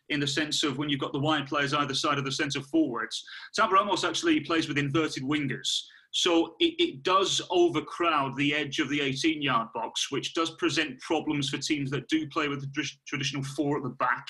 [0.10, 2.62] in the sense of when you've got the wide players either side of the centre
[2.62, 3.24] forwards,
[3.56, 5.82] Tab Ramos actually plays with inverted wingers.
[6.18, 11.00] So it, it, does overcrowd the edge of the 18 yard box, which does present
[11.00, 14.26] problems for teams that do play with the traditional four at the back.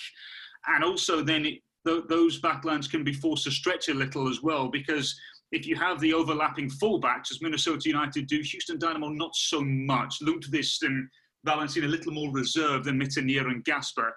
[0.67, 4.43] And also, then it, th- those backlines can be forced to stretch a little as
[4.43, 5.17] well, because
[5.53, 10.17] if you have the overlapping fullbacks, as Minnesota United do, Houston Dynamo not so much.
[10.21, 11.07] Lundkvist and
[11.45, 14.13] Valentin a little more reserved than Métanire and Gasper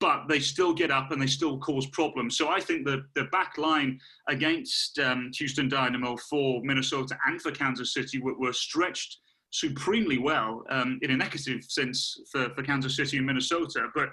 [0.00, 2.36] but they still get up and they still cause problems.
[2.36, 7.50] So I think the, the back line against um, Houston Dynamo for Minnesota and for
[7.50, 9.18] Kansas City were, were, stretched
[9.50, 13.88] supremely well um, in a negative sense for, for Kansas City and Minnesota.
[13.94, 14.10] But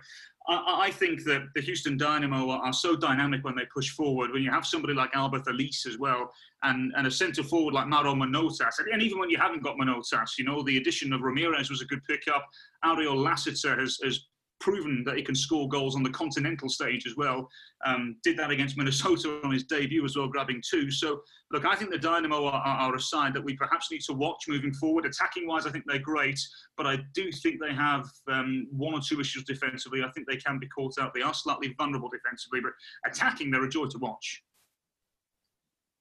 [0.47, 4.31] I, I think that the Houston Dynamo are, are, so dynamic when they push forward.
[4.31, 6.31] When you have somebody like Alberth Elis as well,
[6.63, 10.37] and, and a centre forward like Mauro Manotas, and even when you haven't got Manotas,
[10.37, 12.47] you know, the addition of Ramirez was a good pickup.
[12.83, 14.25] Ariel Lassiter has, has
[14.59, 17.47] proven that he can score goals on the continental stage as well.
[17.85, 20.89] Um, did that against Minnesota on his debut as well, grabbing two.
[20.89, 24.13] So, look, I think the Dynamo are, are, a side that we perhaps need to
[24.13, 25.05] watch moving forward.
[25.05, 26.39] Attacking wise, I think they're great,
[26.77, 30.03] but I do think they have um, one or two issues defensively.
[30.03, 31.13] I think they can be caught out.
[31.13, 32.71] They are slightly vulnerable defensively, but
[33.09, 34.41] attacking, they're a joy to watch.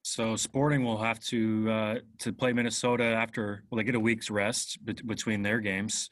[0.04, 4.30] So Sporting will have to uh, to play Minnesota after well they get a week's
[4.30, 6.10] rest between their games.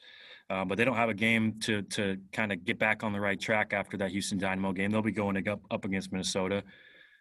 [0.49, 3.19] Uh, but they don't have a game to to kind of get back on the
[3.19, 4.91] right track after that Houston Dynamo game.
[4.91, 6.63] They'll be going up up against Minnesota.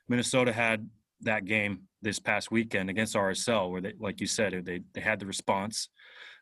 [0.09, 0.89] Minnesota had
[1.23, 5.21] that game this past weekend against RSL, where they, like you said, they they had
[5.21, 5.89] the response.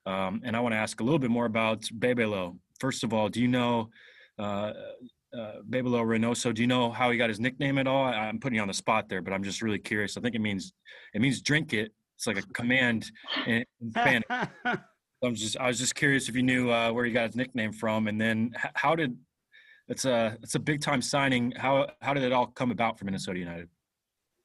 [0.07, 2.59] Um, and I want to ask a little bit more about Bebelo.
[2.79, 3.91] First of all, do you know
[4.39, 4.73] uh,
[5.37, 6.55] uh, Bebelo Reynoso?
[6.55, 8.07] Do you know how he got his nickname at all?
[8.07, 10.17] I, am putting you on the spot there, but I'm just really curious.
[10.17, 10.73] I think it means
[11.15, 11.93] it means drink it.
[12.17, 13.11] It's like a command
[13.47, 14.25] in Spanish.
[15.23, 17.73] I'm just I was just curious if you knew uh, where you got his nickname
[17.73, 19.17] from, and then how did
[19.89, 21.53] it's a it's a big time signing.
[21.57, 23.69] How how did it all come about for Minnesota United?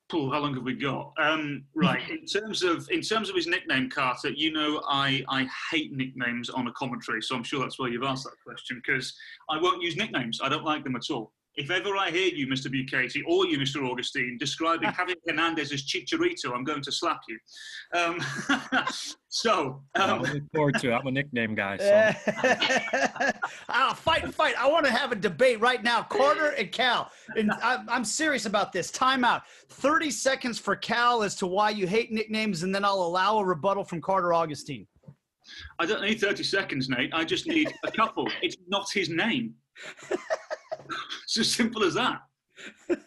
[0.10, 1.14] Paul, how long have we got?
[1.18, 5.48] Um, right, in terms of in terms of his nickname, Carter, you know I I
[5.72, 9.16] hate nicknames on a commentary, so I'm sure that's why you've asked that question because
[9.50, 10.42] I won't use nicknames.
[10.44, 11.32] I don't like them at all.
[11.58, 12.68] If ever I hear you, Mr.
[12.68, 13.90] Bukaty, or you, Mr.
[13.90, 17.40] Augustine, describing Javier Hernandez as Chicharito, I'm going to slap you.
[17.98, 18.20] Um,
[19.30, 19.82] so.
[19.96, 20.94] Um, I look forward to it.
[20.94, 21.78] I'm a nickname guy.
[21.78, 22.12] So.
[23.70, 24.56] I'll fight and fight.
[24.60, 26.04] I want to have a debate right now.
[26.04, 27.10] Carter and Cal.
[27.38, 28.92] And I'm, I'm serious about this.
[28.92, 29.44] Timeout.
[29.70, 33.46] 30 seconds for Cal as to why you hate nicknames, and then I'll allow a
[33.46, 34.88] rebuttal from Carter Augustine.
[35.80, 37.14] I don't need 30 seconds, Nate.
[37.14, 38.28] I just need a couple.
[38.42, 39.54] It's not his name.
[41.24, 42.22] it's as simple as that.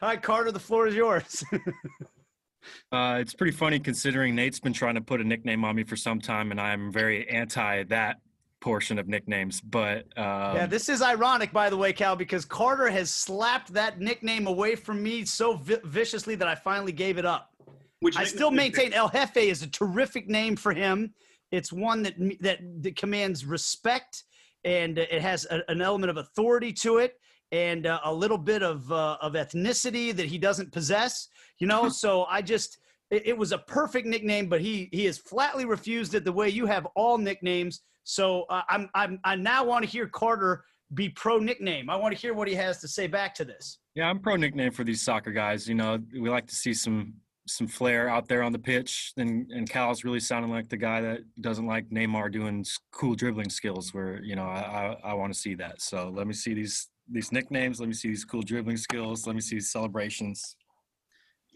[0.00, 0.52] Hi, Carter.
[0.52, 1.44] The floor is yours.
[2.92, 5.96] uh, it's pretty funny considering Nate's been trying to put a nickname on me for
[5.96, 8.16] some time, and I'm very anti that
[8.60, 9.60] portion of nicknames.
[9.60, 14.00] But um, yeah, this is ironic, by the way, Cal, because Carter has slapped that
[14.00, 17.52] nickname away from me so vi- viciously that I finally gave it up.
[18.00, 21.14] Which I still maintain El Jefe is a terrific name for him.
[21.50, 24.24] It's one that that, that commands respect
[24.66, 27.14] and it has a, an element of authority to it
[27.52, 31.88] and uh, a little bit of uh, of ethnicity that he doesn't possess you know?
[32.02, 32.78] So i just
[33.10, 36.48] it, it, was a perfect nickname but he he has flatly refused it the way
[36.48, 37.82] you have all nicknames.
[38.04, 42.14] So uh, i'm i'm i now want to hear carter be pro nickname i want
[42.14, 43.78] to hear what he has to say back to this.
[43.94, 45.98] Yeah i'm pro nickname for these soccer guys you know?
[46.12, 47.14] We like to see some
[47.46, 49.12] some flair out there on the pitch.
[49.16, 53.50] And, and Cal's really sounding like the guy that doesn't like Neymar doing cool dribbling
[53.50, 53.94] skills.
[53.94, 55.80] Where you know I I, I want to see that.
[55.80, 57.80] So let me see these these nicknames.
[57.80, 59.26] Let me see these cool dribbling skills.
[59.26, 60.56] Let me see these celebrations.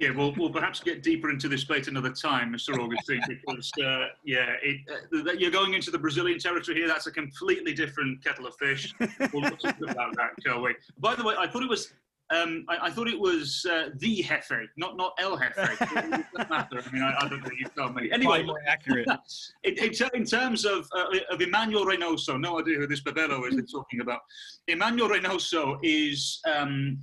[0.00, 2.78] Yeah, we'll, we'll perhaps get deeper into this debate another time, Mr.
[2.82, 4.80] Augustine, because, uh, yeah, it,
[5.14, 6.88] uh, you're going into the Brazilian territory here.
[6.88, 8.94] That's a completely different kettle of fish.
[9.30, 10.74] We'll talk about that, shall we?
[10.98, 11.92] By the way, I thought it was
[12.30, 15.52] um, I, I, thought it was uh, the Jefe, not not El Jefe.
[15.58, 16.82] it matter.
[16.84, 17.50] I mean, I, I, don't know.
[17.58, 18.10] You tell me.
[18.12, 19.08] Anyway, more accurate.
[19.64, 24.00] in, terms of uh, of Emmanuel Reynoso, no idea who this Bebelo is they're talking
[24.00, 24.20] about.
[24.68, 26.40] Emmanuel Reynoso is.
[26.50, 26.98] Um,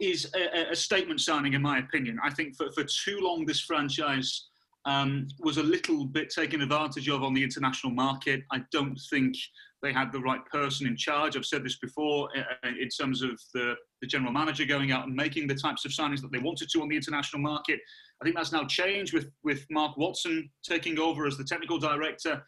[0.00, 2.20] is a, a, statement signing, in my opinion.
[2.22, 4.46] I think for, for too long, this franchise
[4.84, 8.42] um, was a little bit taken advantage of on the international market.
[8.52, 9.36] I don't think
[9.82, 11.36] they had the right person in charge.
[11.36, 15.14] I've said this before uh, in terms of the, the general manager going out and
[15.14, 17.80] making the types of signings that they wanted to on the international market.
[18.20, 22.42] I think that's now changed with, with Mark Watson taking over as the technical director.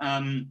[0.00, 0.50] Um,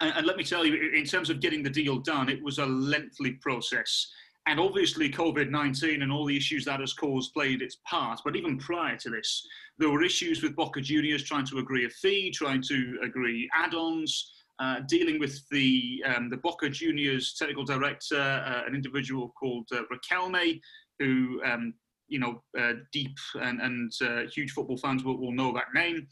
[0.00, 2.58] and, and let me tell you, in terms of getting the deal done, it was
[2.58, 4.10] a lengthy process.
[4.46, 8.20] And obviously, COVID 19 and all the issues that has caused played its part.
[8.24, 9.46] But even prior to this,
[9.78, 13.74] there were issues with Boca Juniors trying to agree a fee, trying to agree add
[13.74, 14.33] ons.
[14.60, 19.82] Uh, dealing with the um, the Boca Juniors technical director, uh, an individual called uh,
[19.92, 20.60] Riquelme,
[21.00, 21.74] who um,
[22.06, 26.06] you know uh, deep and, and uh, huge football fans will, will know that name.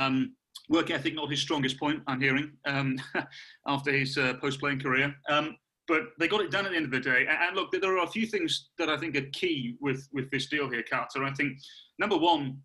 [0.00, 0.34] Um,
[0.68, 2.96] work ethic not his strongest point, I'm hearing, um,
[3.66, 5.14] after his post playing career.
[5.28, 7.26] Um, but they got it done at the end of the day.
[7.28, 10.28] And, and look, there are a few things that I think are key with with
[10.30, 11.22] this deal here, Carter.
[11.22, 11.58] I think
[12.00, 12.58] number one,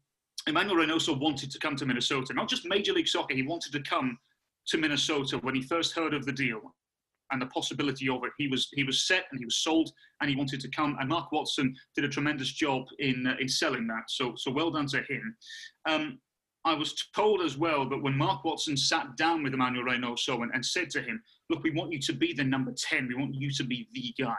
[0.47, 3.36] Emmanuel Reynoso wanted to come to Minnesota, not just Major League Soccer.
[3.36, 4.17] He wanted to come
[4.67, 6.62] to Minnesota when he first heard of the deal
[7.32, 8.32] and the possibility of it.
[8.38, 10.97] He was he was set and he was sold and he wanted to come.
[10.99, 14.04] And Mark Watson did a tremendous job in uh, in selling that.
[14.10, 15.36] So so well done to him.
[15.88, 16.19] Um,
[16.65, 20.51] I was told as well that when Mark Watson sat down with Emmanuel Reynoso and,
[20.51, 23.08] and said to him, look, we want you to be the number 10.
[23.08, 24.34] We want you to be the guy.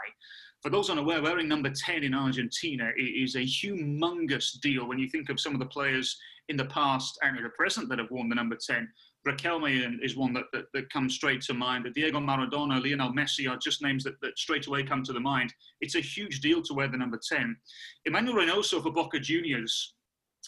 [0.60, 5.30] For those unaware, wearing number 10 in Argentina is a humongous deal when you think
[5.30, 8.28] of some of the players in the past and in the present that have worn
[8.28, 8.88] the number 10.
[9.26, 11.86] Riquelme is one that, that, that, comes straight to mind.
[11.94, 15.52] Diego Maradona, Lionel Messi are just names that, that straight away come to the mind.
[15.80, 17.56] It's a huge deal to wear the number 10.
[18.04, 19.94] Emmanuel Reynoso for Boca Juniors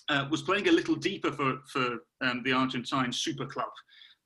[0.09, 3.71] uh, was playing a little deeper for, for um, the Argentine super club.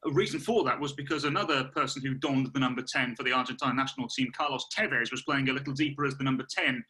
[0.05, 3.33] A reason for that was because another person who donned the number 10 for the
[3.33, 6.85] Argentine national team, Carlos Tevez, was playing a little deeper as the number 10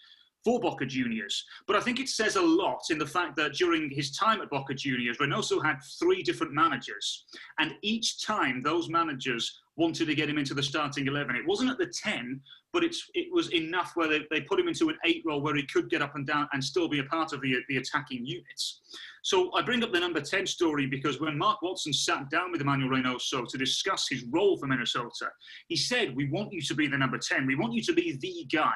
[0.44, 1.44] for Boca Juniors.
[1.66, 4.50] But I think it says a lot in the fact that during his time at
[4.50, 7.24] Boca Juniors, Reynoso had three different managers.
[7.58, 11.36] And each time those managers wanted to get him into the starting 11.
[11.36, 12.40] It wasn't at the 10,
[12.72, 15.54] but it's, it was enough where they, they put him into an eight role where
[15.54, 18.26] he could get up and down and still be a part of the, the attacking
[18.26, 18.80] units.
[19.22, 22.60] So I bring up the number 10 story because when Mark Watson sat down with
[22.60, 25.30] Emmanuel Reynoso to discuss his role for Minnesota,
[25.68, 27.46] he said, We want you to be the number 10.
[27.46, 28.74] We want you to be the guy.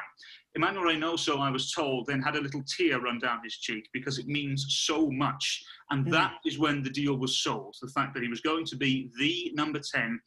[0.55, 4.19] Emmanuel Reynoso, I was told, then had a little tear run down his cheek because
[4.19, 5.65] it means so much.
[5.91, 6.11] And mm.
[6.13, 7.75] that is when the deal was sold.
[7.83, 10.19] The fact that he was going to be the number 10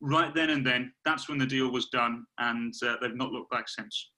[0.00, 2.24] right then and then, that's when the deal was done.
[2.38, 4.10] And uh, they've not looked back since.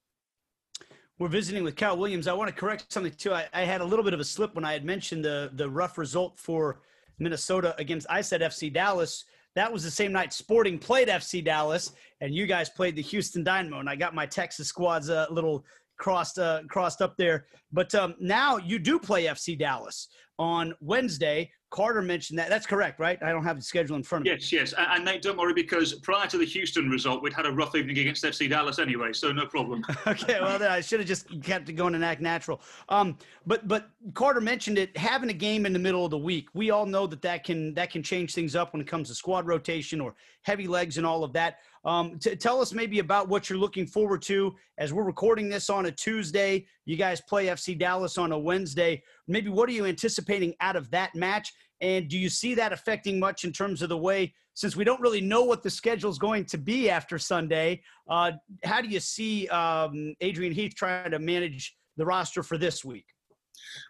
[1.20, 2.26] We're visiting with Cal Williams.
[2.26, 3.34] I want to correct something too.
[3.34, 5.68] I, I, had a little bit of a slip when I had mentioned the the
[5.68, 6.80] rough result for
[7.18, 9.26] Minnesota against I said FC Dallas.
[9.54, 13.44] That was the same night Sporting played FC Dallas, and you guys played the Houston
[13.44, 13.80] Dynamo.
[13.80, 15.62] And I got my Texas squads a little
[15.98, 17.44] crossed uh, crossed up there.
[17.70, 21.52] But um, now you do play FC Dallas on Wednesday.
[21.70, 22.48] Carter mentioned that.
[22.48, 23.22] That's correct, right?
[23.22, 24.32] I don't have the schedule in front of me.
[24.32, 24.74] Yes, yes.
[24.76, 27.96] And Nate, don't worry because prior to the Houston result, we'd had a rough evening
[27.98, 29.84] against FC Dallas anyway, so no problem.
[30.06, 32.60] okay, well, then I should have just kept it going and act natural.
[32.88, 34.96] Um, but but Carter mentioned it.
[34.96, 37.72] Having a game in the middle of the week, we all know that that can
[37.74, 41.06] that can change things up when it comes to squad rotation or heavy legs and
[41.06, 41.58] all of that.
[41.84, 45.70] Um, t- tell us maybe about what you're looking forward to as we're recording this
[45.70, 46.66] on a Tuesday.
[46.84, 49.02] You guys play FC Dallas on a Wednesday.
[49.28, 51.52] Maybe what are you anticipating out of that match?
[51.80, 55.00] And do you see that affecting much in terms of the way, since we don't
[55.00, 57.82] really know what the schedule is going to be after Sunday?
[58.08, 58.32] Uh,
[58.64, 63.06] how do you see um, Adrian Heath trying to manage the roster for this week?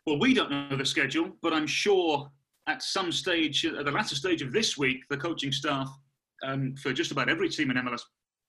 [0.06, 2.30] Well, we don't know the schedule, but I'm sure
[2.66, 5.90] at some stage, at the latter stage of this week, the coaching staff
[6.44, 8.02] um, for just about every team in MLS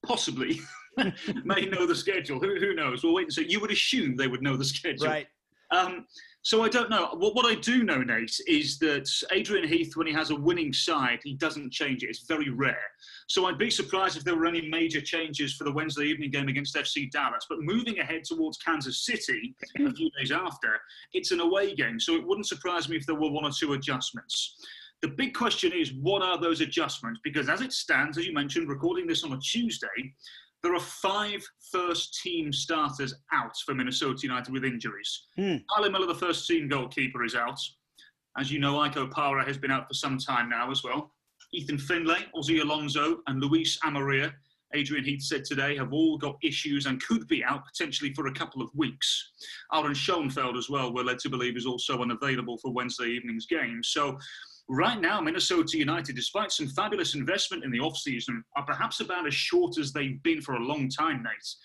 [0.05, 0.59] possibly
[1.43, 2.39] may know the schedule.
[2.39, 3.03] Who, who knows?
[3.03, 3.45] We'll wait and see.
[3.47, 5.07] You would assume they would know the schedule.
[5.07, 5.27] Right.
[5.71, 6.05] Um,
[6.43, 7.09] so I don't know.
[7.13, 10.73] What, what I do know, Nate, is that Adrian Heath, when he has a winning
[10.73, 12.09] side, he doesn't change it.
[12.09, 12.81] It's very rare.
[13.27, 16.47] So I'd be surprised if there were any major changes for the Wednesday evening game
[16.47, 17.45] against FC Dallas.
[17.47, 20.79] But moving ahead towards Kansas City a few days after,
[21.13, 21.99] it's an away game.
[21.99, 24.55] So it wouldn't surprise me if there were one or two adjustments.
[25.01, 27.19] The big question is, what are those adjustments?
[27.23, 30.13] Because as it stands, as you mentioned, recording this on a Tuesday,
[30.63, 35.27] there are five first team starters out for Minnesota United with injuries.
[35.37, 35.63] Mm.
[35.91, 37.59] Miller, the first team goalkeeper, is out.
[38.37, 41.11] As you know, Ike Opara has been out for some time now as well.
[41.53, 44.31] Ethan Finlay, Ozzy Alonso, and Luis Amarilla,
[44.73, 48.33] Adrian Heath said today, have all got issues and could be out potentially for a
[48.33, 49.31] couple of weeks.
[49.73, 53.81] Aaron Schoenfeld as well, we're led to believe, is also unavailable for Wednesday evening's game.
[53.83, 54.17] So
[54.73, 59.33] Right now, Minnesota United, despite some fabulous investment in the offseason, are perhaps about as
[59.33, 61.55] short as they've been for a long time, Nate.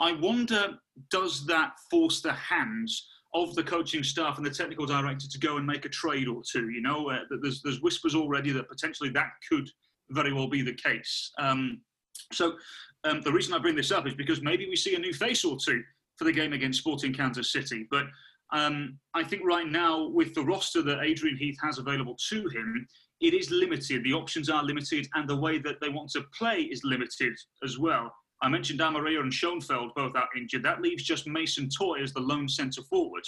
[0.00, 0.74] I wonder,
[1.12, 5.58] does that force the hands of the coaching staff and the technical director to go
[5.58, 6.70] and make a trade or two?
[6.70, 9.70] You know, uh, there's, there's whispers already that potentially that could
[10.08, 11.30] very well be the case.
[11.38, 11.82] Um,
[12.32, 12.54] so
[13.04, 15.44] um, the reason I bring this up is because maybe we see a new face
[15.44, 15.84] or two
[16.16, 17.86] for the game against Sporting Kansas City.
[17.92, 18.06] But
[18.52, 22.86] um, I think right now, with the roster that Adrian Heath has available to him,
[23.20, 24.02] it is limited.
[24.02, 27.78] The options are limited, and the way that they want to play is limited as
[27.78, 28.12] well.
[28.42, 30.62] I mentioned Amarilla and Schoenfeld both out injured.
[30.62, 33.22] That leaves just Mason Toye as the lone centre forward.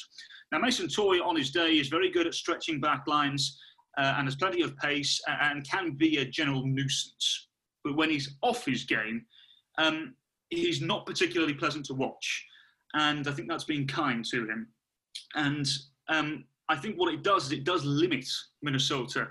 [0.51, 3.59] Now, Mason Toye on his day is very good at stretching back lines
[3.99, 7.49] uh, and has plenty of pace and can be a general nuisance.
[7.85, 9.27] But when he's off his game,
[9.77, 10.15] um,
[10.49, 12.47] he's not particularly pleasant to watch.
[12.95, 14.69] And I think that's been kind to him.
[15.35, 15.67] And
[16.09, 18.27] um, I think what it does is it does limit
[18.63, 19.29] Minnesota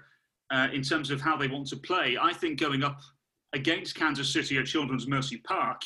[0.51, 2.17] uh, in terms of how they want to play.
[2.21, 2.99] I think going up
[3.53, 5.81] against Kansas City at Children's Mercy Park,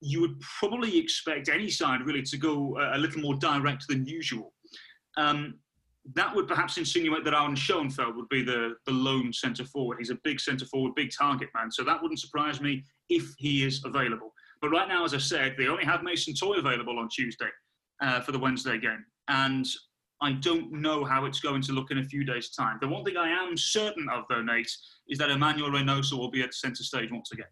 [0.00, 4.52] you would probably expect any side really to go a, little more direct than usual.
[5.16, 5.54] Um,
[6.14, 9.96] that would perhaps insinuate that Aaron Schoenfeld would be the, the lone centre forward.
[9.98, 11.70] He's a big centre forward, big target man.
[11.70, 14.32] So that wouldn't surprise me if he is available.
[14.60, 17.48] But right now, as I said, they only have Mason Toye available on Tuesday
[18.02, 19.04] uh, for the Wednesday game.
[19.28, 19.66] And
[20.20, 22.78] I don't know how it's going to look in a few days' time.
[22.80, 24.70] The one thing I am certain of, though, Nate,
[25.08, 27.46] is that Emmanuel Reynoso will be at centre stage once again.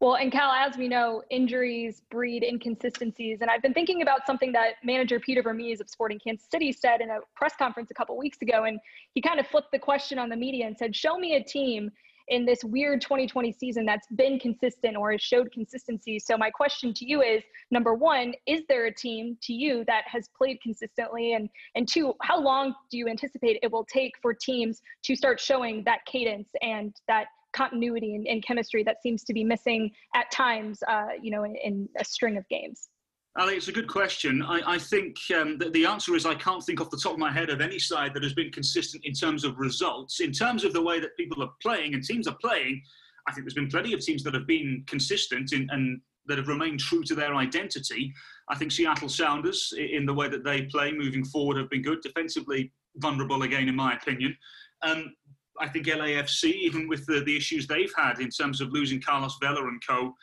[0.00, 3.38] Well, and Cal, as we know, injuries breed inconsistencies.
[3.40, 7.00] And I've been thinking about something that manager Peter Vermes of Sporting Kansas City said
[7.00, 8.64] in a press conference a couple weeks ago.
[8.64, 8.78] And
[9.14, 11.90] he kind of flipped the question on the media and said, Show me a team
[12.28, 16.18] in this weird 2020 season that's been consistent or has showed consistency.
[16.18, 20.04] So my question to you is number one, is there a team to you that
[20.06, 21.34] has played consistently?
[21.34, 25.40] And and two, how long do you anticipate it will take for teams to start
[25.40, 30.30] showing that cadence and that continuity and, and chemistry that seems to be missing at
[30.30, 32.88] times, uh, you know, in, in, a string of games?
[33.36, 34.42] Ali, it's a good question.
[34.42, 37.18] I, I think um, that the answer is I can't think off the top of
[37.18, 40.20] my head of any side that has been consistent in terms of results.
[40.20, 42.80] In terms of the way that people are playing and teams are playing,
[43.26, 46.46] I think there's been plenty of teams that have been consistent in, and that have
[46.46, 48.12] remained true to their identity.
[48.48, 52.02] I think Seattle Sounders, in the way that they play moving forward, have been good.
[52.02, 54.36] Defensively, vulnerable again, in my opinion.
[54.82, 55.12] Um,
[55.60, 59.36] I think LAFC, even with the, the issues they've had in terms of losing Carlos
[59.40, 60.14] Vela and co,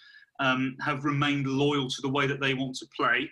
[0.41, 3.29] um, have remained loyal to the way that they want to play.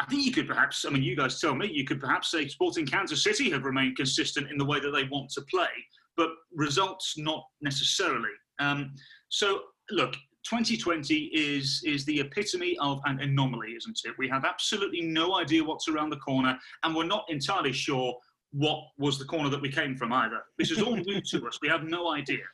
[0.00, 2.48] I think you could perhaps, I mean, you guys tell me, you could perhaps say
[2.48, 5.68] Sporting Kansas City have remained consistent in the way that they want to play,
[6.16, 8.30] but results not necessarily.
[8.58, 8.94] Um,
[9.28, 10.14] so, look,
[10.48, 14.14] 2020 is is the epitome of an anomaly, isn't it?
[14.16, 18.14] We have absolutely no idea what's around the corner, and we're not entirely sure
[18.52, 20.40] what was the corner that we came from either.
[20.58, 21.58] This is all new to us.
[21.60, 22.44] We have no idea.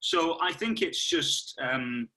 [0.00, 2.08] So I think it's just um,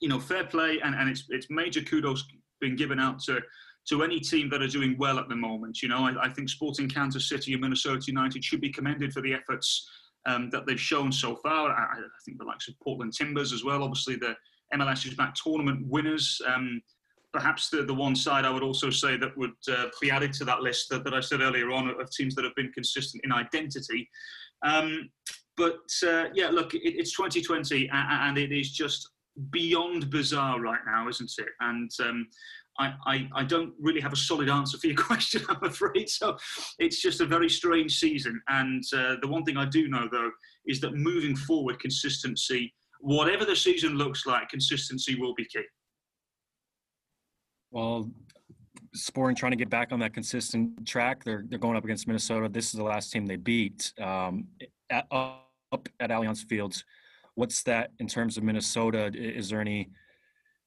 [0.00, 2.26] you know fair play and, and it's it's major kudos
[2.60, 3.40] being given out to
[3.88, 5.82] to any team that are doing well at the moment.
[5.82, 9.22] You know, I, I think Sporting Kansas City and Minnesota United should be commended for
[9.22, 9.88] the efforts
[10.26, 11.70] um, that they've shown so far.
[11.70, 13.82] I, I, think the likes of Portland Timbers as well.
[13.82, 14.36] Obviously, the
[14.74, 16.40] MLS is back tournament winners.
[16.46, 16.82] Um,
[17.32, 20.44] perhaps the, the one side I would also say that would uh, be added to
[20.44, 23.32] that list that, that I said earlier on of teams that have been consistent in
[23.32, 24.08] identity.
[24.62, 25.10] Um,
[25.56, 29.10] but uh, yeah, look, it, it's 2020 and, and, it is just
[29.50, 31.48] beyond bizarre right now, isn't it?
[31.60, 32.26] And um,
[32.78, 36.08] I, I, I, don't really have a solid answer for your question, I'm afraid.
[36.08, 36.36] So
[36.78, 38.40] it's just a very strange season.
[38.48, 40.30] And uh, the one thing I do know, though,
[40.66, 45.64] is that moving forward, consistency, whatever the season looks like, consistency will be key.
[47.70, 48.10] Well,
[48.92, 51.22] Sporting trying to get back on that consistent track.
[51.22, 52.48] They're they're going up against Minnesota.
[52.48, 54.48] This is the last team they beat um,
[54.90, 56.84] at, up at Allianz Fields.
[57.34, 59.10] What's that in terms of Minnesota?
[59.14, 59.90] Is there any?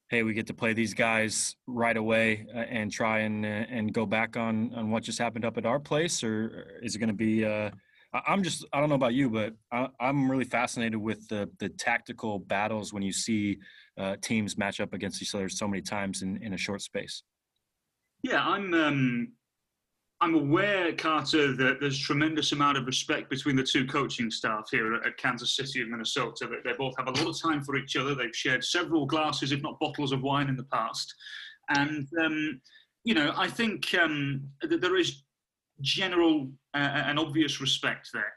[0.09, 3.93] Hey, we get to play these guys right away uh, and try and uh, and
[3.93, 7.09] go back on on what just happened up at our place, or is it going
[7.09, 7.45] to be?
[7.45, 7.71] Uh,
[8.27, 11.69] I'm just I don't know about you, but I, am really fascinated with the the
[11.69, 13.57] tactical battles when you see
[13.97, 17.23] uh, teams match up against each other so many times in, in a short space.
[18.21, 19.31] Yeah, I'm um,
[20.23, 24.95] I'm aware, Carter, that there's tremendous amount of respect between the two coaching staff here
[24.95, 26.47] at, Kansas City and Minnesota.
[26.49, 28.15] That they both have a lot of time for each other.
[28.15, 31.13] They've shared several glasses, if not bottles, of wine in the past,
[31.75, 32.61] and um,
[33.03, 35.23] you know, I think um, that there is
[35.81, 38.33] general uh, and obvious respect there.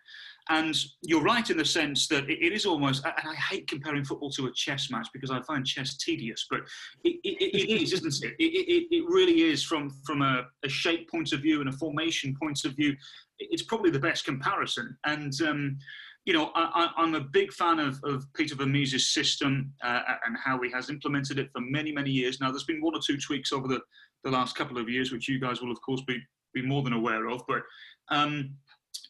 [0.49, 4.30] And you're right in the sense that it is almost, and I hate comparing football
[4.30, 6.61] to a chess match because I find chess tedious, but
[7.03, 8.36] it, it, it is, isn't it?
[8.38, 9.05] It, it?
[9.09, 12.72] really is from, from a, a, shape point of view and a formation point of
[12.74, 12.94] view.
[13.38, 14.97] It's probably the best comparison.
[15.05, 15.78] And, um,
[16.26, 20.61] you know, I, am a big fan of, of Peter Vermes' system uh, and how
[20.61, 22.40] he has implemented it for many, many years.
[22.40, 23.80] Now, there's been one or two tweaks over the,
[24.22, 26.20] the last couple of years, which you guys will, of course, be,
[26.53, 27.42] be more than aware of.
[27.49, 27.62] But
[28.11, 28.55] um,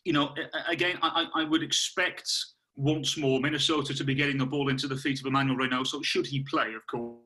[0.07, 0.32] you know,
[0.68, 2.32] again, I, I would expect
[2.76, 6.02] once more Minnesota to be getting the ball into the feet of Emmanuel Reynoso.
[6.04, 7.18] Should he play, of course.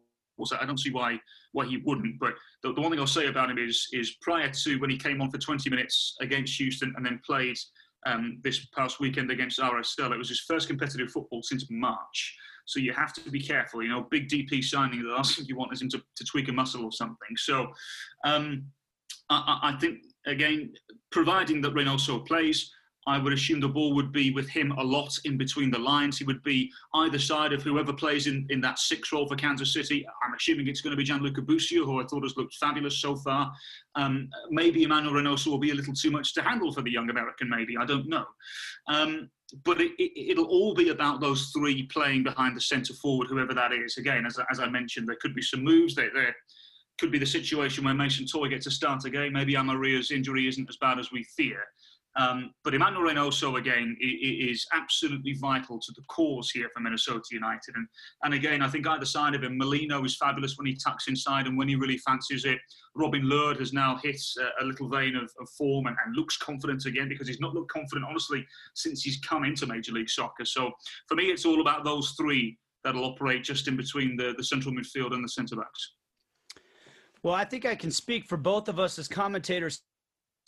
[0.59, 1.21] I don't see why
[1.53, 2.19] why he wouldn't.
[2.19, 4.97] But the, the one thing I'll say about him is is prior to when he
[4.97, 7.59] came on for 20 minutes against Houston and then played
[8.07, 12.35] um, this past weekend against RS Stella, it was his first competitive football since March.
[12.65, 13.83] So you have to be careful.
[13.83, 16.49] You know, big DP signing, the last thing you want is him to, to tweak
[16.49, 17.37] a muscle or something.
[17.37, 17.67] So
[18.25, 18.65] um,
[19.29, 20.73] I, I think again,
[21.11, 22.73] providing that Reynoso plays,
[23.07, 26.19] I would assume the ball would be with him a lot in between the lines.
[26.19, 29.73] He would be either side of whoever plays in, in that six role for Kansas
[29.73, 30.07] City.
[30.23, 33.17] I'm assuming it's going to be Gianluca Busio, who I thought has looked fabulous so
[33.17, 33.53] far.
[33.95, 37.09] Um, maybe Emmanuel Reynoso will be a little too much to handle for the young
[37.09, 37.77] American, maybe.
[37.77, 38.27] I don't know.
[38.87, 39.31] Um,
[39.65, 39.93] but it,
[40.37, 43.97] will it, all be about those three playing behind the centre forward, whoever that is.
[43.97, 45.95] Again, as, as I mentioned, there could be some moves.
[45.95, 46.37] They, they're
[47.01, 49.33] could be the situation where Mason Toye gets a start again.
[49.33, 51.65] Maybe Amarilla's injury isn't as bad as we fear.
[52.17, 57.75] Um, but Emmanuel Reynoso, again, is absolutely vital to the cause here for Minnesota United.
[57.77, 57.87] And,
[58.25, 61.47] and again, I think either side of him, Molino is fabulous when he tucks inside
[61.47, 62.59] and when he really fancies it.
[62.97, 66.37] Robin Lod has now hit a, a little vein of, of form and, and, looks
[66.37, 68.45] confident again because he's not looked confident, honestly,
[68.75, 70.45] since he's come into Major League Soccer.
[70.45, 70.73] So
[71.07, 74.75] for me, it's all about those three that'll operate just in between the, the central
[74.75, 75.93] midfield and the centre backs.
[77.23, 79.83] Well, I think I can speak for both of us as commentators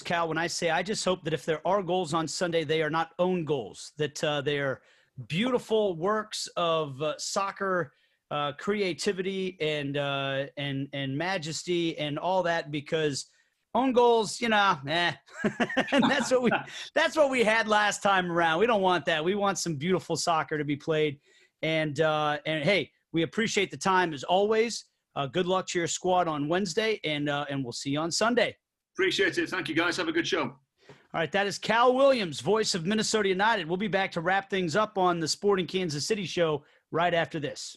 [0.04, 2.82] Cal, when I say I just hope that if there are goals on Sunday, they
[2.82, 4.80] are not own goals, that uh, they are
[5.28, 7.92] beautiful works of uh, soccer
[8.30, 12.70] uh, creativity and uh, and and majesty and all that.
[12.70, 13.26] Because
[13.74, 15.12] own goals, you know, eh.
[15.92, 16.50] and that's what we
[16.94, 18.58] that's what we had last time around.
[18.58, 19.24] We don't want that.
[19.24, 21.18] We want some beautiful soccer to be played.
[21.62, 24.86] And uh, and hey, we appreciate the time as always.
[25.14, 28.10] Uh, good luck to your squad on Wednesday, and uh, and we'll see you on
[28.10, 28.56] Sunday.
[28.94, 29.48] Appreciate it.
[29.48, 29.96] Thank you, guys.
[29.96, 30.42] Have a good show.
[31.14, 33.68] All right, that is Cal Williams, voice of Minnesota United.
[33.68, 37.38] We'll be back to wrap things up on the Sporting Kansas City show right after
[37.38, 37.76] this.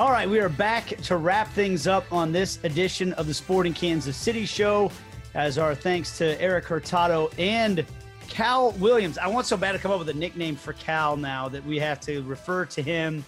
[0.00, 3.74] All right, we are back to wrap things up on this edition of the Sporting
[3.74, 4.90] Kansas City show.
[5.34, 7.84] As our thanks to Erik Hurtado and
[8.26, 9.18] Cal Williams.
[9.18, 11.78] I want so bad to come up with a nickname for Cal now that we
[11.80, 13.22] have to refer to him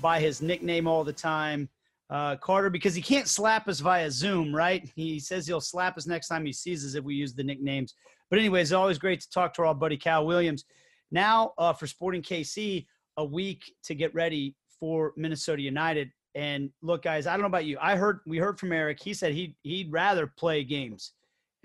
[0.00, 1.68] by his nickname all the time.
[2.08, 4.90] Uh, Carter, because he can't slap us via Zoom, right?
[4.96, 7.92] He says he'll slap us next time he sees us if we use the nicknames.
[8.30, 10.64] But, anyways, always great to talk to our buddy Cal Williams.
[11.10, 12.86] Now, uh, for Sporting KC,
[13.18, 16.10] a week to get ready for Minnesota United.
[16.34, 17.78] And look, guys, I don't know about you.
[17.80, 19.02] I heard we heard from Erik.
[19.02, 21.12] He said he'd he'd rather play games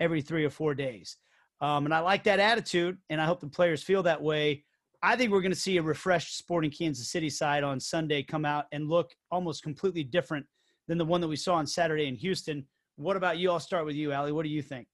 [0.00, 1.18] every three or four days.
[1.60, 4.64] Um, and I like that attitude, and I hope the players feel that way.
[5.02, 8.46] I think we're going to see a refreshed Sporting Kansas City side on Sunday come
[8.46, 10.46] out and look almost completely different
[10.88, 12.64] than the one that we saw on Saturday in Houston.
[12.96, 13.50] What about you?
[13.50, 14.32] I'll start with you, Ali.
[14.32, 14.86] What do you think?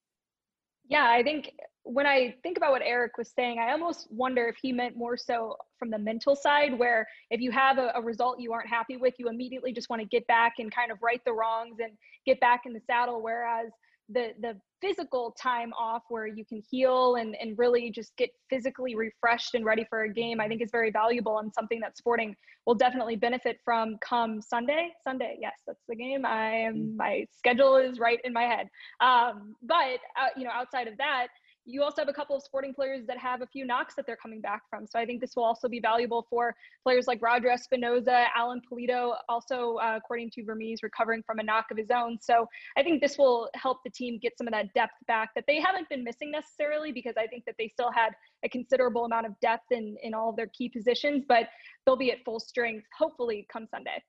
[0.88, 1.52] Yeah, I think
[1.86, 5.16] when I think about what Erik was saying, I almost wonder if he meant more
[5.16, 8.96] so from the mental side, where if you have a, a, result you aren't happy
[8.96, 11.92] with, you immediately just want to get back and kind of right the wrongs and
[12.26, 13.22] get back in the saddle.
[13.22, 13.70] Whereas
[14.08, 18.94] the the physical time off where you can heal and, and really just get physically
[18.94, 22.36] refreshed and ready for a game, I think is very valuable and something that sporting
[22.66, 24.90] will definitely benefit from come Sunday.
[25.02, 26.26] Sunday, yes, that's the game.
[26.26, 26.96] I am mm.
[26.96, 28.68] my schedule is right in my head.
[29.00, 31.28] Um, but uh, you know, outside of that,
[31.66, 34.16] you also have a couple of sporting players that have a few knocks that they're
[34.16, 34.86] coming back from.
[34.86, 36.54] So I think this will also be valuable for
[36.84, 41.66] players like Roger Espinoza, Alan Pulido, also uh, according to Vermes, recovering from a knock
[41.72, 42.18] of his own.
[42.20, 42.46] So
[42.78, 45.60] I think this will help the team get some of that depth back that they
[45.60, 48.10] haven't been missing necessarily because I think that they still had
[48.44, 51.48] a considerable amount of depth in, in all of their key positions, but
[51.84, 54.02] they'll be at full strength hopefully come Sunday.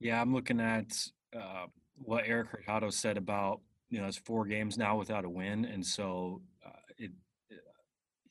[0.00, 0.96] Yeah, I'm looking at
[1.34, 3.60] uh, what Erik Hurtado said about
[3.90, 7.10] you know, it's four games now without a win, and so uh, it,
[7.50, 7.72] it, uh,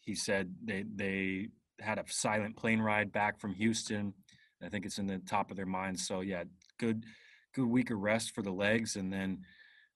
[0.02, 1.50] He said they they
[1.80, 4.14] had a silent plane ride back from Houston.
[4.64, 6.08] I think it's in the top of their minds.
[6.08, 6.44] So yeah,
[6.80, 7.06] good
[7.54, 9.40] good week of rest for the legs, and then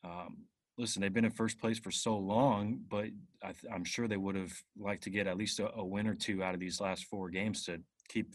[0.03, 0.38] um,
[0.78, 3.07] listen, they've been in first place for so long, but
[3.43, 6.16] I am sure they would have liked to get at least a, a win or
[6.16, 8.34] two out of these last four games to keep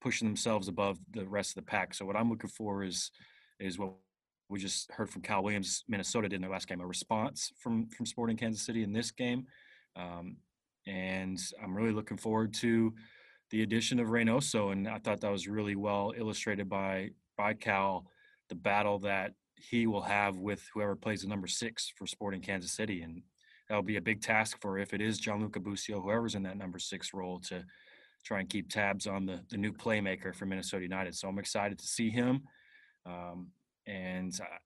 [0.00, 1.94] pushing themselves above the rest of the pack.
[1.94, 3.10] So what I'm looking for is
[3.58, 3.94] is what
[4.50, 7.86] we just heard from Cal Williams, Minnesota did in their last game, a response from
[7.88, 9.46] from Sporting Kansas City in this game,
[9.96, 10.36] um,
[10.86, 12.92] and I'm really looking forward to
[13.50, 18.06] the addition of Reynoso, and I thought that was really well illustrated by by Cal,
[18.48, 22.72] the battle that he will have with whoever plays the number six for Sporting Kansas
[22.72, 23.22] City, and
[23.68, 26.78] that'll be a big task for if it is Gianluca Busio, whoever's in that number
[26.78, 27.64] six role, to
[28.24, 31.14] try and keep tabs on the the new playmaker for Minnesota United.
[31.14, 32.42] So I'm excited to see him.
[33.06, 33.48] Um,
[33.90, 34.58] and uh,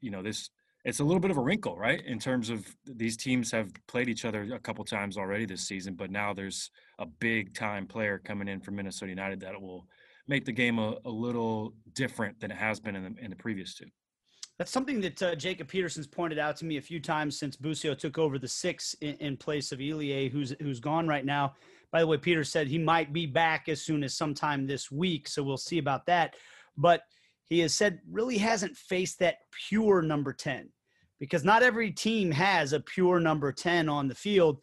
[0.00, 0.50] you know this
[0.84, 2.00] it's a little bit of a wrinkle, right?
[2.06, 5.94] In terms of these teams have played each other a couple times already this season,
[5.94, 6.70] but now there's
[7.00, 9.88] a big time player coming in from Minnesota United that will
[10.28, 13.36] make the game a, a little different than it has been in the, in the
[13.36, 13.86] previous two.
[14.58, 17.92] That's something that uh, Jacob Peterson's pointed out to me a few times since Busio
[17.92, 21.54] took over the six in, in place of Ilie, who's who's gone right now.
[21.90, 25.26] By the way, Peter said he might be back as soon as sometime this week,
[25.26, 26.36] so we'll see about that.
[26.76, 27.02] But
[27.48, 29.36] he has said really hasn't faced that
[29.68, 30.70] pure number 10
[31.20, 34.58] because not every team has a pure number 10 on the field.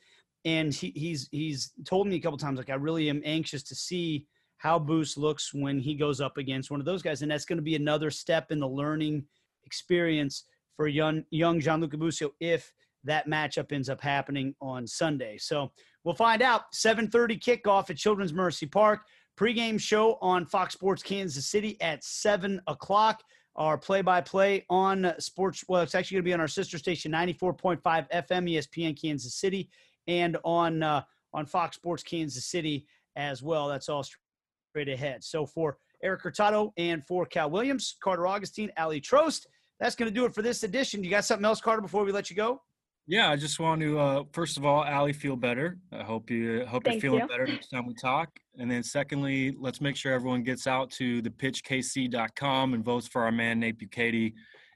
[0.46, 3.76] And he, he's he's told me a couple times like I really am anxious to
[3.76, 4.28] see
[4.58, 7.58] how Boost looks when he goes up against one of those guys, and that's going
[7.58, 9.26] to be another step in the learning
[9.66, 12.74] experience for young young Gianluca Busio if
[13.06, 15.38] that matchup ends up happening on Sunday.
[15.38, 15.72] So
[16.04, 16.74] We'll find out.
[16.74, 19.06] 7:30 kickoff at Children's Mercy Park.
[19.38, 23.22] Pregame show on Fox Sports Kansas City at seven o'clock.
[23.56, 25.64] Our play-by-play on sports.
[25.68, 29.70] Well, it's actually going to be on our sister station, 94.5 FM ESPN Kansas City,
[30.08, 31.04] and on uh,
[31.34, 33.68] on Fox Sports Kansas City as well.
[33.68, 34.04] That's all
[34.72, 35.24] straight ahead.
[35.24, 39.46] So for Erik Hurtado and for Cal Williams, Carter Augustine, Ali Trost.
[39.80, 41.04] That's going to do it for this edition.
[41.04, 42.62] You got something else, Carter, before we let you go?
[43.06, 45.78] Yeah, I just want to uh, first of all, Ali, feel better.
[45.92, 47.28] I hope you hope Thank you're feeling you.
[47.28, 48.30] better next time we talk.
[48.58, 53.24] And then secondly, let's make sure everyone gets out to the pitchkc.com and votes for
[53.24, 54.34] our man Nate Bukaty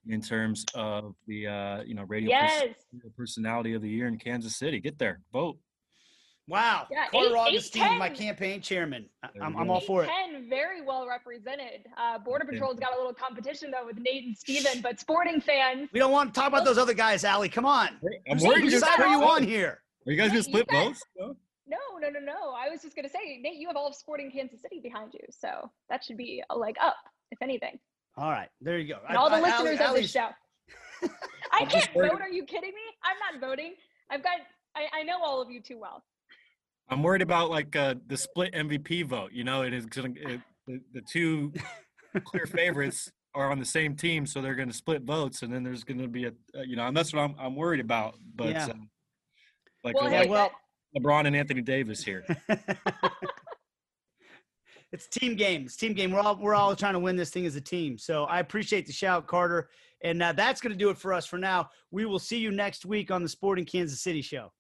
[0.10, 2.62] in terms of the uh, you know radio Yes.
[2.92, 4.80] radio personality of the year in Kansas City.
[4.80, 5.58] Get there, vote.
[6.48, 6.88] Wow.
[6.90, 8.16] Yeah, Carter eight- Augustine, my 8-10.
[8.16, 9.10] campaign chairman.
[9.22, 10.10] I- There I'm, I'm all for it.
[10.32, 11.86] 10 very well represented.
[11.98, 15.90] Uh, Border Patrol's got a little competition though with Nate and Steven, but sporting fans,
[15.92, 17.50] We don't want to talk about those other guys, Allie.
[17.50, 17.90] Come on.
[18.30, 18.62] I'm See, worried.
[18.64, 19.82] Whose you're side are you split on here?
[20.06, 21.02] Are you guys gonna split votes?
[21.18, 21.36] No?
[21.68, 22.54] no, no, no, no.
[22.58, 25.20] I was just gonna say, Nate, you have all of sporting Kansas City behind you,
[25.30, 26.96] so that should be a leg up,
[27.32, 27.78] if anything.
[28.16, 28.48] All right.
[28.62, 29.00] There you go.
[29.10, 30.30] And all the I- I- listeners Allie- of this show.
[31.52, 32.22] I can't vote.
[32.22, 32.82] Are you kidding me?
[33.04, 33.74] I'm not voting.
[34.10, 34.38] I've got.
[34.76, 36.04] I, I know all of you too well.
[36.90, 39.32] I'm worried about like uh, the split MVP vote.
[39.34, 41.54] You know, it is gonna it, the, the two
[42.24, 45.64] clear favorites are on the same team, so they're going to split votes, and then
[45.64, 48.16] there's going to be a uh, you know, and that's what I'm I'm worried about.
[48.36, 48.66] But Yeah.
[48.66, 48.74] uh,
[49.84, 50.52] like Well, hey, like well,
[50.98, 52.26] LeBron and Anthony Davis here.
[54.92, 55.64] it's team game.
[55.66, 56.12] It's team game.
[56.12, 57.98] We're all we're all trying to win this thing as a team.
[57.98, 59.70] So I appreciate the shout, Carter.
[60.04, 61.70] And uh, that's going to do it for us for now.
[61.90, 64.52] We will see you next week on the Sporting Kansas City show.